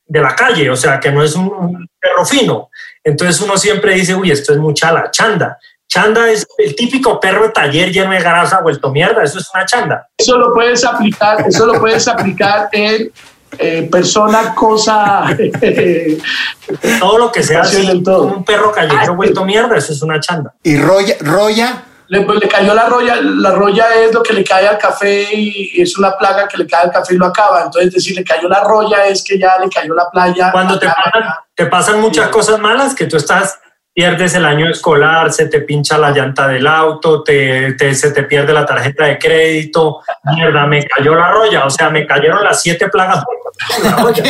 [0.05, 2.69] de la calle, o sea, que no es un, un perro fino.
[3.01, 5.57] Entonces uno siempre dice, uy, esto es mucha la chanda.
[5.97, 9.65] Chanda es el típico perro de taller lleno de grasa vuelto mierda, eso es una
[9.65, 10.07] chanda.
[10.15, 13.11] Eso lo puedes aplicar, eso lo puedes aplicar en
[13.57, 15.25] eh, persona, cosa,
[16.99, 18.25] Todo lo que sea así, todo.
[18.25, 20.53] un perro callejero vuelto mierda, eso es una chanda.
[20.61, 24.43] Y roya, roya, Le, pues, le cayó la roya, la roya es lo que le
[24.43, 27.63] cae al café y es una plaga que le cae al café y lo acaba.
[27.63, 30.51] Entonces, decir le cayó la roya es que ya le cayó la playa.
[30.51, 31.23] Cuando te pasan,
[31.55, 33.57] te pasan muchas cosas malas que tú estás,
[33.97, 38.21] pierdes el año escolar, se te pincha la llanta del auto, te, te- se te
[38.21, 40.03] pierde la tarjeta de crédito,
[40.35, 43.23] mierda, me cayó la roya, o sea, me cayeron las siete plagas.
[43.83, 44.23] La roya.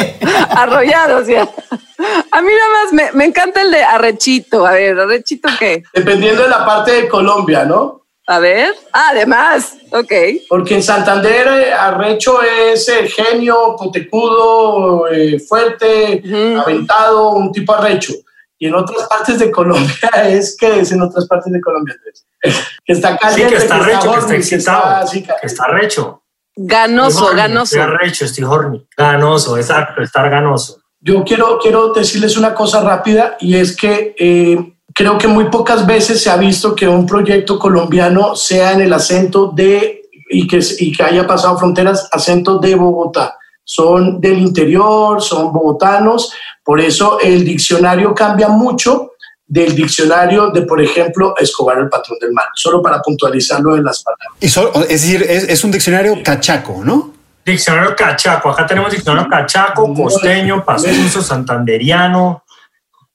[0.51, 1.41] Arrollados ya.
[1.41, 4.65] A mí nada más me, me encanta el de arrechito.
[4.65, 5.84] A ver, arrechito qué.
[5.93, 8.03] Dependiendo de la parte de Colombia, ¿no?
[8.25, 8.73] A ver.
[8.93, 9.73] Ah, además.
[9.91, 10.13] Ok.
[10.47, 16.23] Porque en Santander eh, arrecho es eh, genio, potecudo, eh, fuerte,
[16.58, 18.13] aventado, un tipo arrecho.
[18.60, 19.93] Y en otras partes de Colombia
[20.26, 21.96] es que es en otras partes de Colombia.
[21.96, 22.26] Andrés?
[22.86, 26.24] que está Sí, caliente, que está horny, recho, que está excitado, que está recho.
[26.56, 27.80] Ganoso, horny, ganoso.
[27.80, 28.88] Estoy recho, estoy horny.
[28.98, 30.82] Ganoso, exacto, estar ganoso.
[31.00, 35.86] Yo quiero, quiero decirles una cosa rápida y es que eh, creo que muy pocas
[35.86, 40.60] veces se ha visto que un proyecto colombiano sea en el acento de y que,
[40.80, 43.38] y que haya pasado fronteras, acento de Bogotá.
[43.63, 46.34] Son del interior, son bogotanos,
[46.67, 49.13] por eso el diccionario cambia mucho
[49.47, 54.03] del diccionario de, por ejemplo, Escobar el patrón del mal, solo para puntualizarlo en las
[54.03, 54.27] palabras.
[54.41, 57.13] y so- es decir, es, es un diccionario cachaco, ¿no?
[57.45, 62.43] Diccionario cachaco, acá tenemos diccionario cachaco, costeño, pastuso, santanderiano,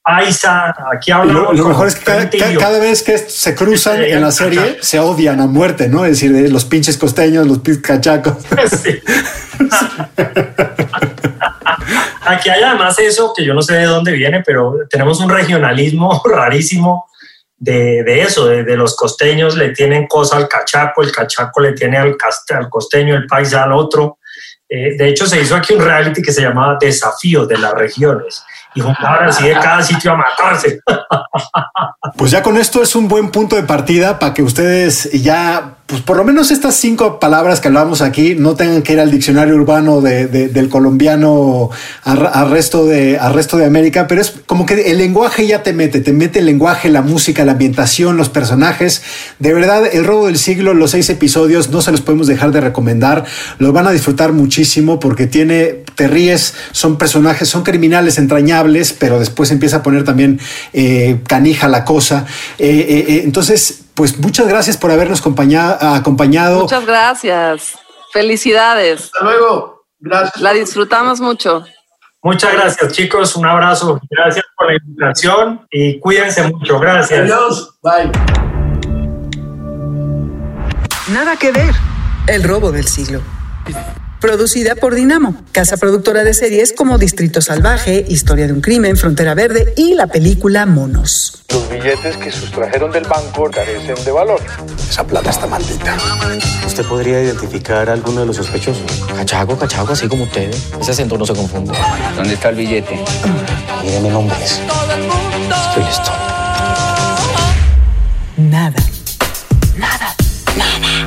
[0.01, 1.55] paisa, aquí hablamos.
[1.55, 2.63] Lo, mejor es que cada, 20 ca- idiomas.
[2.67, 6.03] cada vez que se cruzan en la serie se odian a muerte, ¿no?
[6.05, 8.33] Es decir, de los pinches costeños, los pinches cachacos.
[8.83, 8.99] Sí.
[12.21, 16.21] Aquí hay además eso que yo no sé de dónde viene, pero tenemos un regionalismo
[16.25, 17.07] rarísimo
[17.57, 21.97] de, de eso, de, los costeños le tienen cosa al cachaco, el cachaco le tiene
[21.97, 22.17] al
[22.69, 24.17] costeño, el paisa al otro.
[24.67, 28.43] Eh, de hecho, se hizo aquí un reality que se llamaba Desafío de las Regiones
[28.75, 30.79] y juntaban así de cada sitio a matarse.
[32.17, 36.01] Pues ya con esto es un buen punto de partida para que ustedes ya, pues
[36.01, 39.53] por lo menos estas cinco palabras que hablamos aquí no tengan que ir al diccionario
[39.53, 41.69] urbano de- de- del colombiano
[42.03, 45.99] al, resto de, resto de América, pero es como que el lenguaje ya te mete,
[45.99, 49.03] te mete el lenguaje, la música, la ambientación, los personajes.
[49.37, 52.61] De verdad, el robo del siglo, los seis episodios, no se los podemos dejar de
[52.61, 53.25] recomendar.
[53.59, 59.19] Los van a disfrutar muchísimo porque tiene, te ríes, son personajes, son criminales entrañables, pero
[59.19, 60.39] después empieza a poner también
[60.73, 62.25] eh, canija la cosa.
[62.57, 66.61] Eh, eh, eh, entonces, pues muchas gracias por habernos acompañado.
[66.61, 67.77] Muchas gracias.
[68.11, 69.05] Felicidades.
[69.05, 69.85] Hasta luego.
[69.99, 70.41] Gracias.
[70.41, 71.65] La disfrutamos mucho.
[72.21, 73.35] Muchas gracias, chicos.
[73.35, 73.99] Un abrazo.
[74.09, 76.79] Gracias por la invitación y cuídense mucho.
[76.79, 77.19] Gracias.
[77.19, 77.77] Adiós.
[77.81, 78.11] Bye.
[81.11, 81.73] Nada que ver.
[82.27, 83.21] El robo del siglo.
[84.23, 89.33] Producida por Dinamo, casa productora de series como Distrito Salvaje, Historia de un Crimen, Frontera
[89.33, 91.43] Verde y la película Monos.
[91.49, 94.39] Los billetes que sustrajeron del banco carecen de valor.
[94.89, 95.97] Esa plata está maldita.
[96.65, 98.85] ¿Usted podría identificar a alguno de los sospechosos?
[99.13, 100.69] Cachaco, cachaco, así como ustedes.
[100.79, 101.73] Ese acento no se confunde.
[102.15, 102.97] ¿Dónde está el billete?
[103.83, 104.61] Míreme nombres.
[105.67, 106.11] Estoy listo.
[108.37, 108.81] Nada.
[109.77, 110.15] Nada.
[110.55, 111.05] Nada.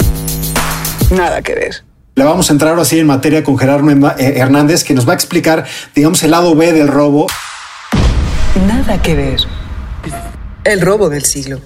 [1.11, 1.86] Nada que ver.
[2.17, 5.13] Le vamos a entrar ahora sí en materia con Gerardo eh, Hernández, que nos va
[5.13, 7.27] a explicar, digamos, el lado B del robo.
[8.67, 9.41] Nada que ver.
[10.65, 11.61] El robo del siglo.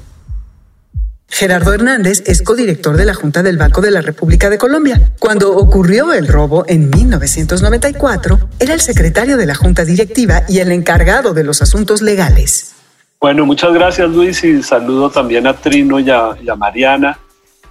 [1.28, 5.12] Gerardo Hernández es codirector de la Junta del Banco de la República de Colombia.
[5.20, 10.72] Cuando ocurrió el robo en 1994, era el secretario de la Junta Directiva y el
[10.72, 12.74] encargado de los asuntos legales.
[13.20, 17.20] Bueno, muchas gracias Luis y saludo también a Trino y a, y a Mariana.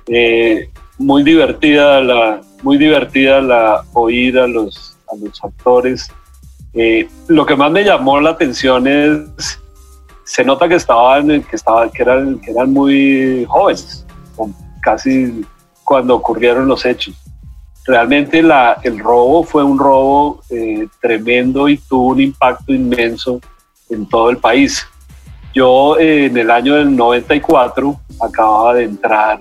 [0.07, 6.11] Eh, muy divertida la, muy divertida la oír a los, a los actores.
[6.73, 9.59] Eh, lo que más me llamó la atención es,
[10.23, 14.05] se nota que estaban, que estaban, que eran, que eran muy jóvenes,
[14.81, 15.43] casi
[15.83, 17.15] cuando ocurrieron los hechos.
[17.85, 23.41] Realmente la, el robo fue un robo eh, tremendo y tuvo un impacto inmenso
[23.89, 24.85] en todo el país.
[25.55, 29.39] Yo eh, en el año del 94 acababa de entrar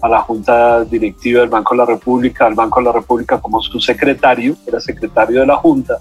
[0.00, 3.60] a la Junta Directiva del Banco de la República, al Banco de la República como
[3.62, 5.98] su secretario, era secretario de la Junta,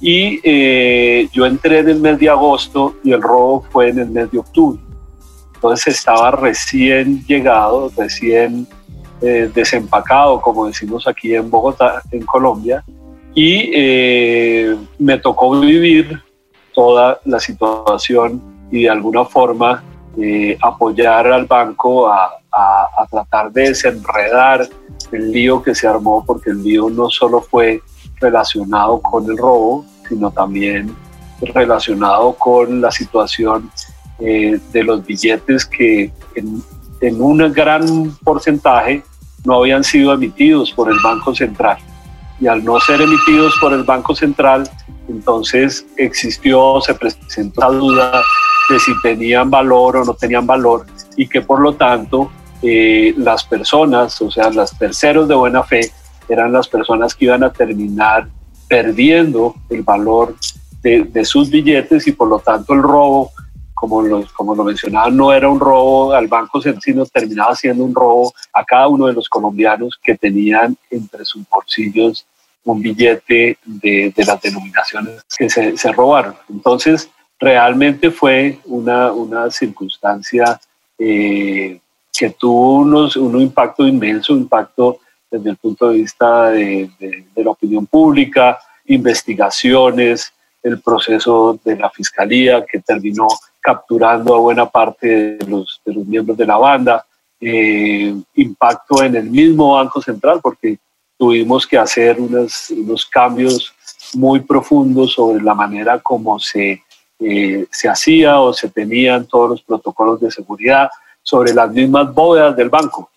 [0.00, 4.10] y eh, yo entré en el mes de agosto y el robo fue en el
[4.10, 4.80] mes de octubre.
[5.54, 8.66] Entonces estaba recién llegado, recién
[9.22, 12.84] eh, desempacado, como decimos aquí en Bogotá, en Colombia,
[13.34, 16.20] y eh, me tocó vivir
[16.74, 19.82] toda la situación y de alguna forma
[20.16, 24.68] eh, apoyar al banco a, a, a, tratar de desenredar
[25.10, 27.82] el lío que se armó, porque el lío no solo fue
[28.20, 30.94] relacionado con el robo, sino también
[31.40, 33.70] relacionado con la situación
[34.20, 36.62] eh, de los billetes que en,
[37.00, 39.02] en un gran porcentaje
[39.44, 41.78] no habían sido emitidos por el Banco Central.
[42.40, 44.68] Y al no ser emitidos por el Banco Central,
[45.08, 48.22] entonces existió, se presentó la duda
[48.68, 52.30] de si tenían valor o no tenían valor y que por lo tanto
[52.62, 55.90] eh, las personas, o sea, los terceros de buena fe,
[56.28, 58.28] eran las personas que iban a terminar
[58.68, 60.34] perdiendo el valor
[60.82, 63.32] de, de sus billetes y por lo tanto el robo,
[63.74, 67.94] como lo, como lo mencionaba, no era un robo al banco, sino terminaba siendo un
[67.94, 72.26] robo a cada uno de los colombianos que tenían entre sus bolsillos
[72.64, 76.34] un billete de, de las denominaciones que se, se robaron.
[76.48, 77.10] Entonces,
[77.44, 80.58] realmente fue una, una circunstancia
[80.98, 81.78] eh,
[82.12, 86.90] que tuvo unos, un impacto inmenso, impacto desde el punto de vista de,
[87.36, 93.26] la opinión pública, investigaciones, el proceso de la fiscalía que terminó
[93.60, 97.04] capturando a buena parte de los, de los miembros de la banda,
[97.40, 100.78] eh, impacto en el mismo Banco Central, porque
[101.18, 103.74] tuvimos que hacer unos cambios
[104.14, 106.82] muy profundos sobre la manera como se
[107.20, 110.88] eh, se hacía o se tenían todos los protocolos de seguridad
[111.22, 113.10] sobre las mismas bóvedas del banco.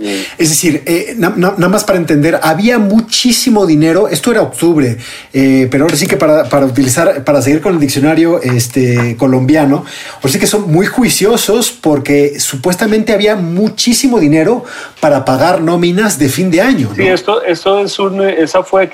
[0.00, 4.96] Es decir, eh, nada más para entender, había muchísimo dinero, esto era octubre,
[5.32, 9.84] eh, pero ahora sí que para, para, utilizar, para seguir con el diccionario este, colombiano,
[10.16, 14.64] ahora sí que son muy juiciosos porque supuestamente había muchísimo dinero
[15.00, 16.90] para pagar nóminas de fin de año.
[16.94, 18.88] Sí, esto, esto es un, esa fue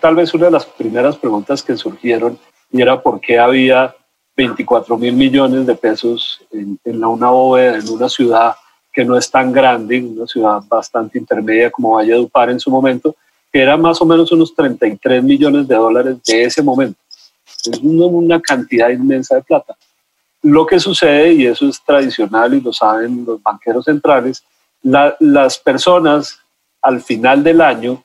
[0.00, 2.38] tal vez una de las primeras preguntas que surgieron
[2.72, 3.94] y era por qué había
[4.36, 8.54] 24 mil millones de pesos en, en una bóveda, en una ciudad
[8.92, 13.16] que no es tan grande, una ciudad bastante intermedia como Valledupar en su momento,
[13.52, 16.98] que era más o menos unos 33 millones de dólares de ese momento.
[17.46, 19.76] Es una cantidad inmensa de plata.
[20.42, 24.42] Lo que sucede, y eso es tradicional y lo saben los banqueros centrales,
[24.82, 26.38] las personas
[26.82, 28.02] al final del año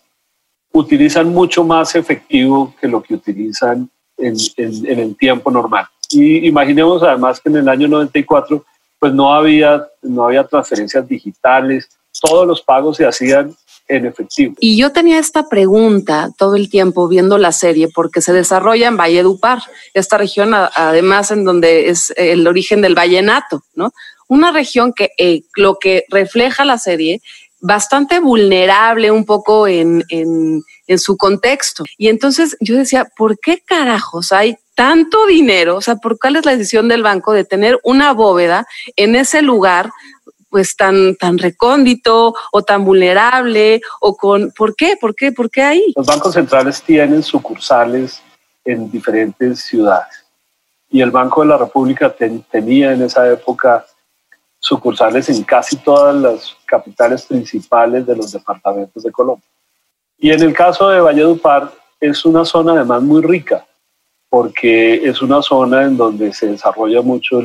[0.71, 5.85] utilizan mucho más efectivo que lo que utilizan en, en el tiempo normal.
[6.09, 8.63] Y imaginemos además que en el año 94
[8.99, 11.89] pues no había, no había transferencias digitales,
[12.19, 13.55] todos los pagos se hacían
[13.87, 14.55] en efectivo.
[14.59, 18.97] Y yo tenía esta pregunta todo el tiempo viendo la serie, porque se desarrolla en
[18.97, 19.61] Valledupar,
[19.93, 23.91] esta región además en donde es el origen del vallenato, ¿no?
[24.27, 27.21] Una región que eh, lo que refleja la serie
[27.59, 30.63] bastante vulnerable un poco en, en,
[30.97, 31.83] su contexto.
[31.97, 35.77] Y entonces yo decía, ¿por qué carajos hay tanto dinero?
[35.77, 39.41] O sea, ¿por cuál es la decisión del banco de tener una bóveda en ese
[39.41, 39.91] lugar?
[40.49, 44.95] pues tan, tan recóndito o tan vulnerable o con ¿por qué?
[44.99, 45.33] ¿Por qué?
[45.33, 45.93] ¿Por qué ahí?
[45.93, 48.21] Los bancos centrales tienen sucursales
[48.63, 50.25] en diferentes ciudades
[50.89, 52.13] y el Banco de la República
[52.49, 53.85] tenía en esa época
[54.59, 59.47] sucursales en casi todas las capitales principales de los departamentos de Colombia.
[60.17, 63.65] Y en el caso de Valledupar es una zona además muy rica
[64.29, 67.41] porque es una zona en donde se desarrolla mucho,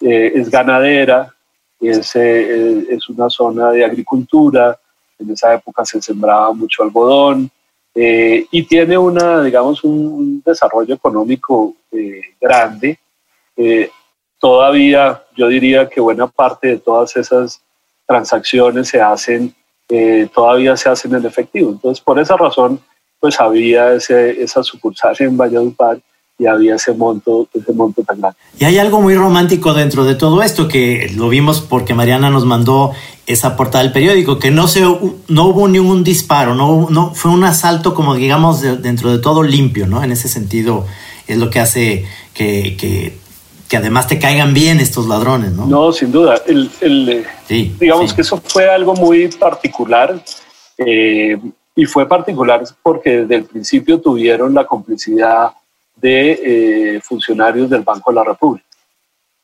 [0.00, 1.34] eh, es ganadera,
[1.80, 4.78] es, eh, es una zona de agricultura,
[5.18, 7.50] en esa época se sembraba mucho algodón
[7.94, 11.74] eh, y tiene una, digamos, un desarrollo económico
[12.40, 12.98] grande.
[14.42, 17.62] Todavía yo diría que buena parte de todas esas
[18.08, 19.54] transacciones se hacen,
[20.34, 21.70] todavía se hacen en efectivo.
[21.70, 22.80] Entonces, por esa razón,
[23.20, 25.74] pues había ese, esa sucursal en Valladolid
[26.40, 28.36] y había ese monto, ese monto tan grande.
[28.58, 32.44] Y hay algo muy romántico dentro de todo esto, que lo vimos porque Mariana nos
[32.44, 32.90] mandó
[33.26, 37.44] esa portada del periódico, que no, se, no hubo ningún disparo, no, no fue un
[37.44, 40.02] asalto como digamos dentro de todo limpio, ¿no?
[40.02, 40.84] En ese sentido
[41.28, 43.18] es lo que hace que,
[43.72, 45.64] que además te caigan bien estos ladrones, ¿no?
[45.64, 46.34] No, sin duda.
[46.46, 50.22] El, el, sí, digamos que eso fue algo muy particular.
[50.76, 51.40] Eh,
[51.74, 55.52] y fue particular porque desde el principio tuvieron la complicidad
[55.96, 58.66] de eh, funcionarios del Banco de la República.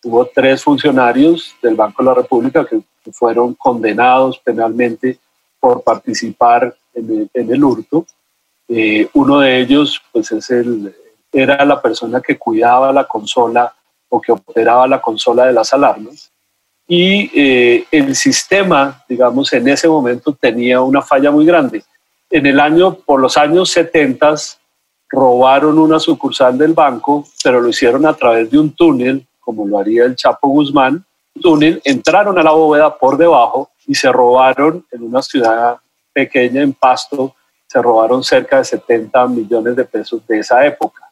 [0.04, 5.18] Hubo tres funcionarios del Banco de la República que, fueron condenados penalmente
[5.58, 8.04] por participar en el, hurto.
[8.68, 10.94] Eh, uno de ellos pues es el,
[11.32, 13.74] era la persona que cuidaba la consola
[14.08, 16.30] o que operaba la consola de las alarmas.
[16.86, 21.84] Y eh, el sistema, digamos, en ese momento tenía una falla muy grande.
[22.30, 24.34] En el año, por los años 70,
[25.10, 29.78] robaron una sucursal del banco, pero lo hicieron a través de un túnel, como lo
[29.78, 31.04] haría el Chapo Guzmán.
[31.40, 35.78] Túnel, entraron a la bóveda por debajo y se robaron en una ciudad
[36.12, 37.34] pequeña en Pasto,
[37.66, 41.07] se robaron cerca de 70 millones de pesos de esa época.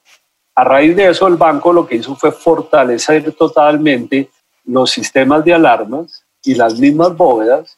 [0.57, 4.31] A raíz de eso, el banco lo que hizo fue fortalecer totalmente
[4.65, 7.77] los sistemas de alarmas y las mismas bóvedas,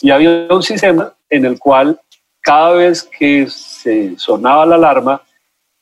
[0.00, 2.00] y había un sistema en el cual
[2.40, 5.22] cada vez que se sonaba la alarma,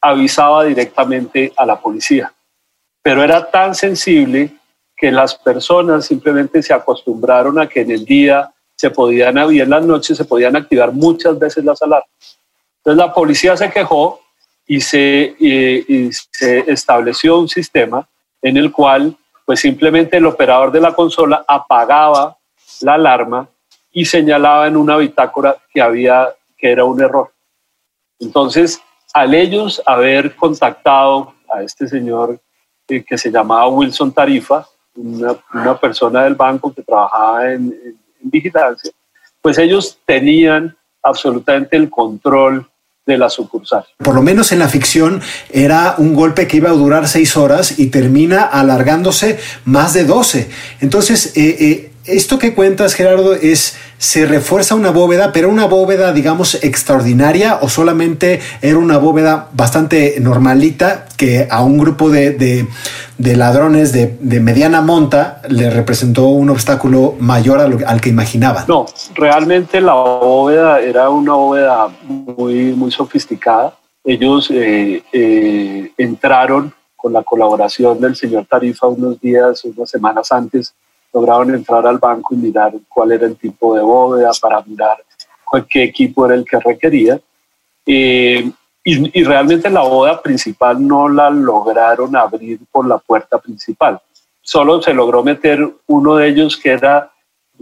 [0.00, 2.32] avisaba directamente a la policía.
[3.02, 4.56] Pero era tan sensible
[4.96, 9.70] que las personas simplemente se acostumbraron a que en el día se podían y en
[9.70, 12.38] las noches se podían activar muchas veces las alarmas.
[12.78, 14.20] Entonces la policía se quejó
[14.68, 18.06] y se, y, se estableció un sistema
[18.42, 22.36] en el cual pues simplemente el operador de la consola apagaba
[22.82, 23.48] la alarma
[23.90, 27.32] y señalaba en una bitácora que había que era un error.
[28.18, 28.80] Entonces,
[29.14, 32.38] al ellos haber contactado a este señor
[32.88, 34.66] eh, que se llamaba Wilson Tarifa,
[34.96, 37.74] una, persona del banco que trabajaba en,
[38.20, 38.90] vigilancia,
[39.40, 42.68] pues ellos tenían absolutamente el control
[43.08, 43.84] de la sucursal.
[43.96, 47.78] Por lo menos en la ficción era un golpe que iba a durar seis horas
[47.78, 50.50] y termina alargándose más de doce.
[50.80, 56.12] Entonces, eh, eh, esto que cuentas, Gerardo, es se refuerza una bóveda, pero una bóveda,
[56.12, 62.66] digamos, extraordinaria o solamente era una bóveda bastante normalita que a un grupo de,
[63.18, 68.64] ladrones de, mediana monta le representó un obstáculo mayor al que imaginaban.
[68.68, 73.74] No, realmente la bóveda era una bóveda muy, muy sofisticada.
[74.04, 80.72] Ellos eh, eh, entraron con la colaboración del señor Tarifa unos días, unas semanas antes
[81.12, 84.98] lograron entrar al banco y mirar cuál era el tipo de bóveda para mirar
[85.68, 87.20] qué equipo era el que requería.
[87.86, 88.50] Eh,
[88.84, 94.00] y, realmente la bóveda principal no la lograron abrir por la puerta principal.
[94.40, 97.10] Solo se logró meter uno de ellos que era,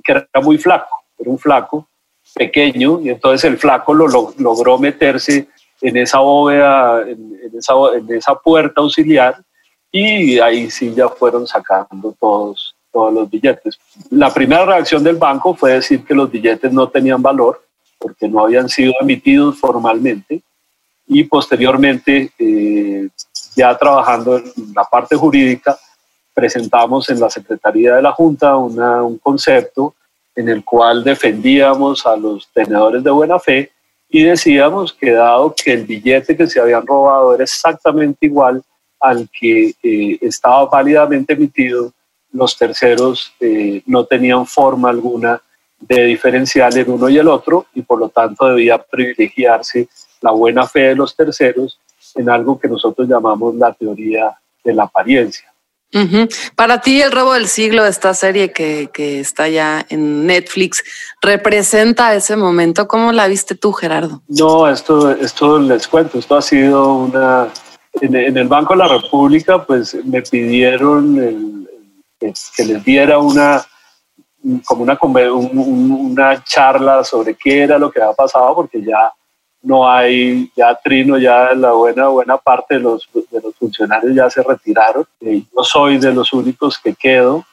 [0.04, 1.88] que era muy flaco, era un flaco
[2.32, 4.06] pequeño, y entonces el flaco lo,
[4.38, 5.48] logró meterse
[5.80, 9.42] en esa bóveda, en, esa, en esa puerta auxiliar,
[9.90, 13.78] y ahí sí ya fueron sacando todos todos los billetes.
[14.08, 17.62] La primera reacción del banco fue decir que los billetes no tenían valor
[17.98, 20.40] porque no habían sido emitidos formalmente
[21.06, 23.08] y posteriormente, eh,
[23.54, 25.78] ya trabajando en la parte jurídica,
[26.32, 29.94] presentamos en la Secretaría de la Junta un concepto
[30.34, 33.72] en el cual defendíamos a los tenedores de buena fe
[34.08, 38.62] y decíamos que dado que el billete que se habían robado era exactamente igual
[39.00, 41.92] al que eh, estaba válidamente emitido,
[42.36, 45.40] los terceros eh, no tenían forma alguna
[45.80, 49.88] de diferenciar el uno y el otro y por lo tanto debía privilegiarse
[50.20, 51.78] la buena fe de los terceros
[52.14, 55.52] en algo que nosotros llamamos la teoría de la apariencia.
[56.56, 60.84] Para ti, el robo del siglo, esta serie que, que, está ya en Netflix,
[61.22, 62.86] representa ese momento.
[62.86, 64.20] ¿Cómo la viste tú, Gerardo?
[64.28, 66.18] No, esto, esto les cuento.
[66.18, 67.48] Esto ha sido una.
[68.02, 71.65] En, en el Banco de la República, pues me pidieron el,
[72.56, 73.64] que, les diera una,
[74.64, 74.98] como una,
[75.32, 79.12] una charla sobre qué era lo que había pasado, porque ya
[79.66, 84.30] no hay, ya Trino, ya la buena, buena parte de los, de los funcionarios ya
[84.30, 85.04] se retiraron.
[85.20, 87.44] Eh, yo soy de los únicos que quedo.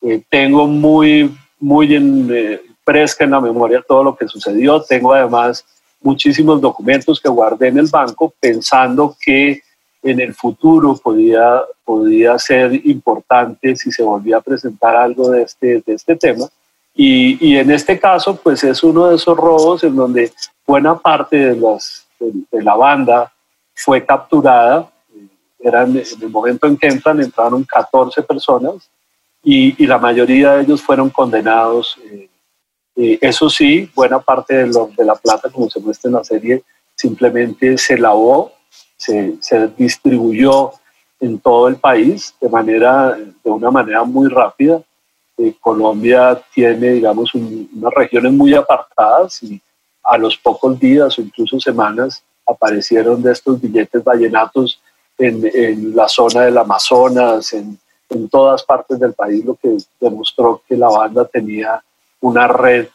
[0.00, 4.80] Eh, tengo muy, muy en, eh, fresca en la memoria todo lo que sucedió.
[4.82, 5.64] Tengo además
[6.00, 9.60] muchísimos documentos que guardé en el banco pensando que
[10.02, 15.82] en el futuro podía, podía ser importante si se volvía a presentar algo de este,
[15.84, 16.46] de este tema.
[16.94, 20.32] Y, y, en este caso, pues es uno de esos robos en donde
[20.66, 23.32] buena parte de, las, de, la banda
[23.74, 24.90] fue capturada.
[25.60, 28.90] Eran, en el momento en que entran, entraron 14 personas
[29.42, 31.98] y, y la mayoría de ellos fueron condenados.
[32.04, 32.28] Eh,
[32.96, 36.24] eh, eso sí, buena parte de, lo, de la plata, como se muestra en la
[36.24, 36.62] serie,
[36.94, 38.52] simplemente se lavó
[39.00, 40.72] se, distribuyó
[41.20, 44.80] en todo el país de, manera, de una manera muy rápida.
[45.38, 49.60] Eh, Colombia tiene, digamos, unas regiones muy apartadas y
[50.04, 54.80] a los pocos días o incluso semanas aparecieron de estos billetes vallenatos
[55.18, 57.78] en, en la zona del Amazonas, en,
[58.08, 61.82] en, todas partes del país, lo que demostró que la banda tenía
[62.20, 62.88] una red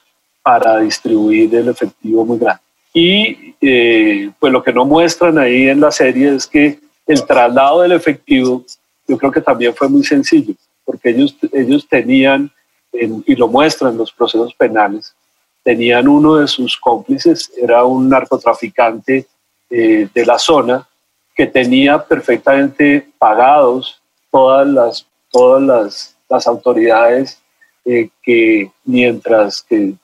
[0.43, 2.64] para distribuir el efectivo muy grande.
[2.97, 7.81] Y eh, pues lo que no muestran ahí en la serie es que el traslado
[7.81, 8.63] del efectivo
[9.05, 10.53] yo creo que también fue muy sencillo,
[10.85, 12.49] porque ellos, ellos tenían,
[12.93, 15.13] y lo muestran en los procesos penales,
[15.61, 19.27] tenían uno de sus cómplices, era un narcotraficante
[19.69, 20.87] eh, de la zona,
[21.35, 27.41] que tenía perfectamente pagados todas las, todas las, las autoridades
[27.83, 29.95] eh, que mientras que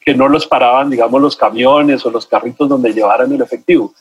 [0.00, 3.94] que no los paraban, digamos, los camiones o los carritos donde llevaran el efectivo.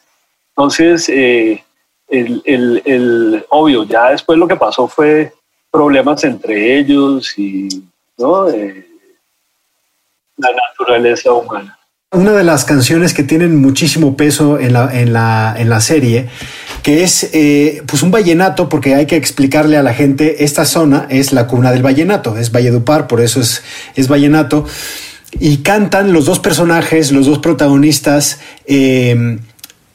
[0.56, 1.64] Entonces, eh,
[2.08, 5.34] el, el, el, obvio, ya después lo que pasó fue
[5.70, 7.68] problemas entre ellos y
[8.18, 8.50] ¿no?
[8.50, 8.86] Eh,
[10.38, 11.78] la naturaleza humana.
[12.12, 16.28] Una de las canciones que tienen muchísimo peso en la, en la, en la serie,
[16.82, 21.06] que es eh, pues un vallenato, porque hay que explicarle a la gente, esta zona
[21.10, 23.64] es la cuna del vallenato, es Valledupar, por eso es,
[23.96, 24.66] es vallenato
[25.40, 29.38] y cantan los dos personajes, los dos protagonistas, eh,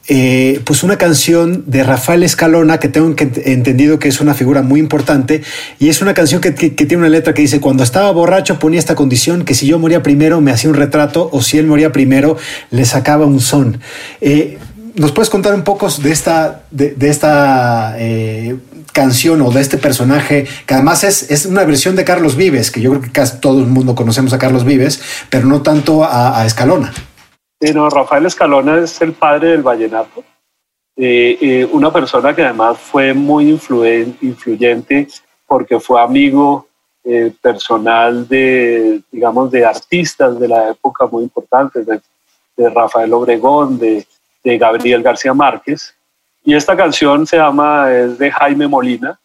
[0.06, 4.78] eh, pues una canción de Rafael Escalona que tengo entendido que es una figura muy
[4.78, 5.40] importante
[5.78, 8.94] y es una canción que, tiene una letra que dice cuando estaba borracho ponía esta
[8.94, 12.36] condición que si yo moría primero me hacía un retrato o si él moría primero
[12.70, 13.80] le sacaba un son.
[14.20, 14.58] Eh,
[14.94, 17.96] ¿Nos puedes contar un poco de esta, de, esta
[18.94, 22.80] canción o de este personaje, que además es, es, una versión de Carlos Vives, que
[22.80, 26.46] yo creo que casi todo el mundo conocemos a Carlos Vives, pero no tanto a,
[26.46, 26.92] Escalona.
[27.74, 30.24] no, Rafael Escalona es el padre del vallenato,
[30.96, 35.08] eh, eh, una persona que además fue muy influyente
[35.44, 36.68] porque fue amigo
[37.02, 42.00] eh, personal de, digamos, de artistas de la época muy importantes, de,
[42.56, 44.06] de Rafael Obregón, de,
[44.42, 45.94] de, Gabriel García Márquez.
[46.44, 49.18] Y esta canción se llama, es de Jaime Molina,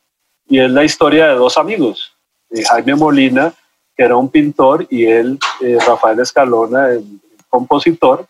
[0.47, 2.13] y es la historia de dos amigos,
[2.49, 3.53] de Jaime Molina,
[3.95, 7.03] que era un pintor, y él, eh, Rafael Escalona, el,
[7.49, 8.27] compositor,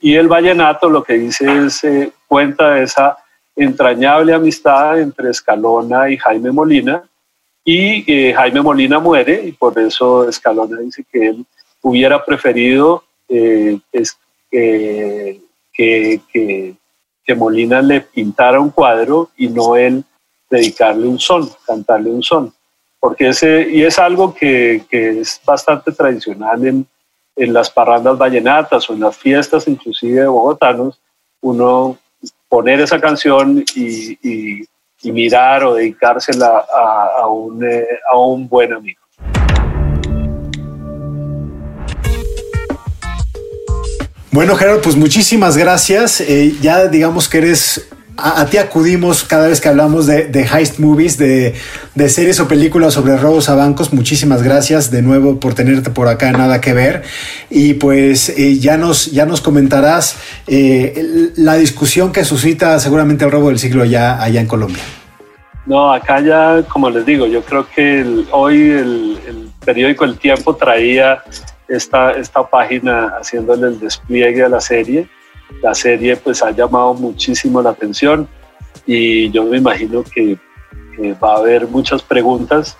[0.00, 3.18] y el vallenato lo que dice es, eh, cuenta esa
[3.54, 7.02] entrañable amistad entre Escalona y Jaime Molina,
[7.64, 11.46] y eh, Jaime Molina muere y por eso Escalona dice que él
[11.80, 13.78] hubiera preferido eh,
[14.50, 15.40] eh,
[15.72, 16.74] que, que,
[17.24, 20.04] que, Molina le pintara un cuadro y no él
[20.50, 22.52] dedicarle un son, cantarle un son.
[23.00, 26.86] Porque ese, y es algo que, que es bastante tradicional en,
[27.36, 31.00] en las parrandas vallenatas o en las fiestas inclusive de bogotanos,
[31.40, 31.98] uno
[32.48, 34.66] poner esa canción y,
[35.02, 39.01] y mirar o dedicársela a, a, un, eh, a un buen amigo.
[44.32, 46.22] Bueno, Gerardo, pues muchísimas gracias.
[46.22, 51.18] Eh, ya digamos que eres a, ti acudimos cada vez que hablamos de, heist movies,
[51.18, 51.54] de,
[52.08, 53.92] series o películas sobre robos a bancos.
[53.92, 57.02] Muchísimas gracias de nuevo por tenerte por acá, nada que ver.
[57.50, 60.16] Y pues eh, ya, nos, ya nos comentarás
[60.46, 64.82] eh, la discusión que suscita seguramente el robo del siglo allá, allá en Colombia.
[65.66, 71.22] No, acá ya, como les digo, yo creo que hoy el, periódico El Tiempo traía
[71.74, 75.08] esta, esta página haciéndole el despliegue a la serie
[75.60, 78.28] la serie pues ha llamado muchísimo la atención
[78.86, 80.38] y yo me imagino que,
[80.96, 82.76] que va a haber muchas preguntas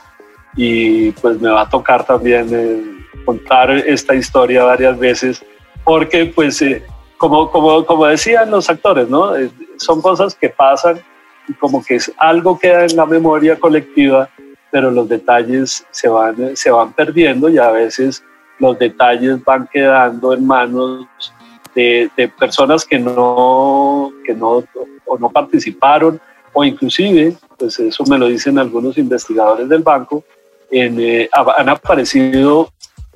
[0.56, 2.82] y pues me va a tocar también eh,
[3.24, 5.44] contar esta historia varias veces
[5.84, 6.82] porque pues eh,
[7.16, 9.36] como, como, como decían los actores, ¿no?
[9.36, 11.00] Eh, son cosas que pasan
[11.48, 14.28] y como que es, algo queda en la memoria colectiva,
[14.70, 18.24] pero los detalles se van, se van perdiendo y a veces
[18.62, 21.06] los detalles van quedando en manos
[21.74, 22.08] de,
[22.38, 24.62] personas que no, que no,
[25.04, 26.20] o no participaron
[26.52, 30.22] o inclusive, pues eso me lo dicen algunos investigadores del banco,
[30.70, 32.70] en, eh, han aparecido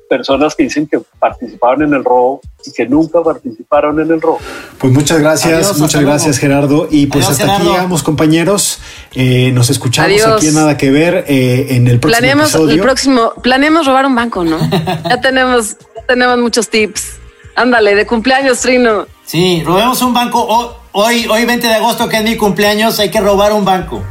[0.07, 4.39] personas que dicen que participaron en el robo y que nunca participaron en el robo.
[4.77, 6.87] Pues muchas gracias, Adiós, muchas gracias Gerardo.
[6.89, 7.69] Y pues Adiós, hasta Gerardo.
[7.69, 8.79] aquí llegamos compañeros.
[9.13, 10.37] Eh, nos escuchamos Adiós.
[10.37, 12.75] aquí en Nada que Ver eh, en el próximo planeemos episodio.
[12.75, 14.57] El próximo, planeemos robar un banco, ¿no?
[15.09, 17.17] ya tenemos, ya tenemos muchos tips.
[17.55, 19.07] Ándale, de cumpleaños, Trino.
[19.25, 20.77] Sí, robemos un banco.
[20.91, 24.03] Hoy, hoy 20 de agosto, que es mi cumpleaños, hay que robar un banco.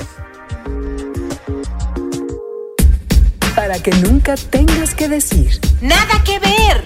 [3.57, 5.59] Para que nunca tengas que decir.
[5.81, 6.85] Nada que ver.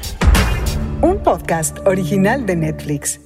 [1.02, 3.18] Un podcast original de Netflix.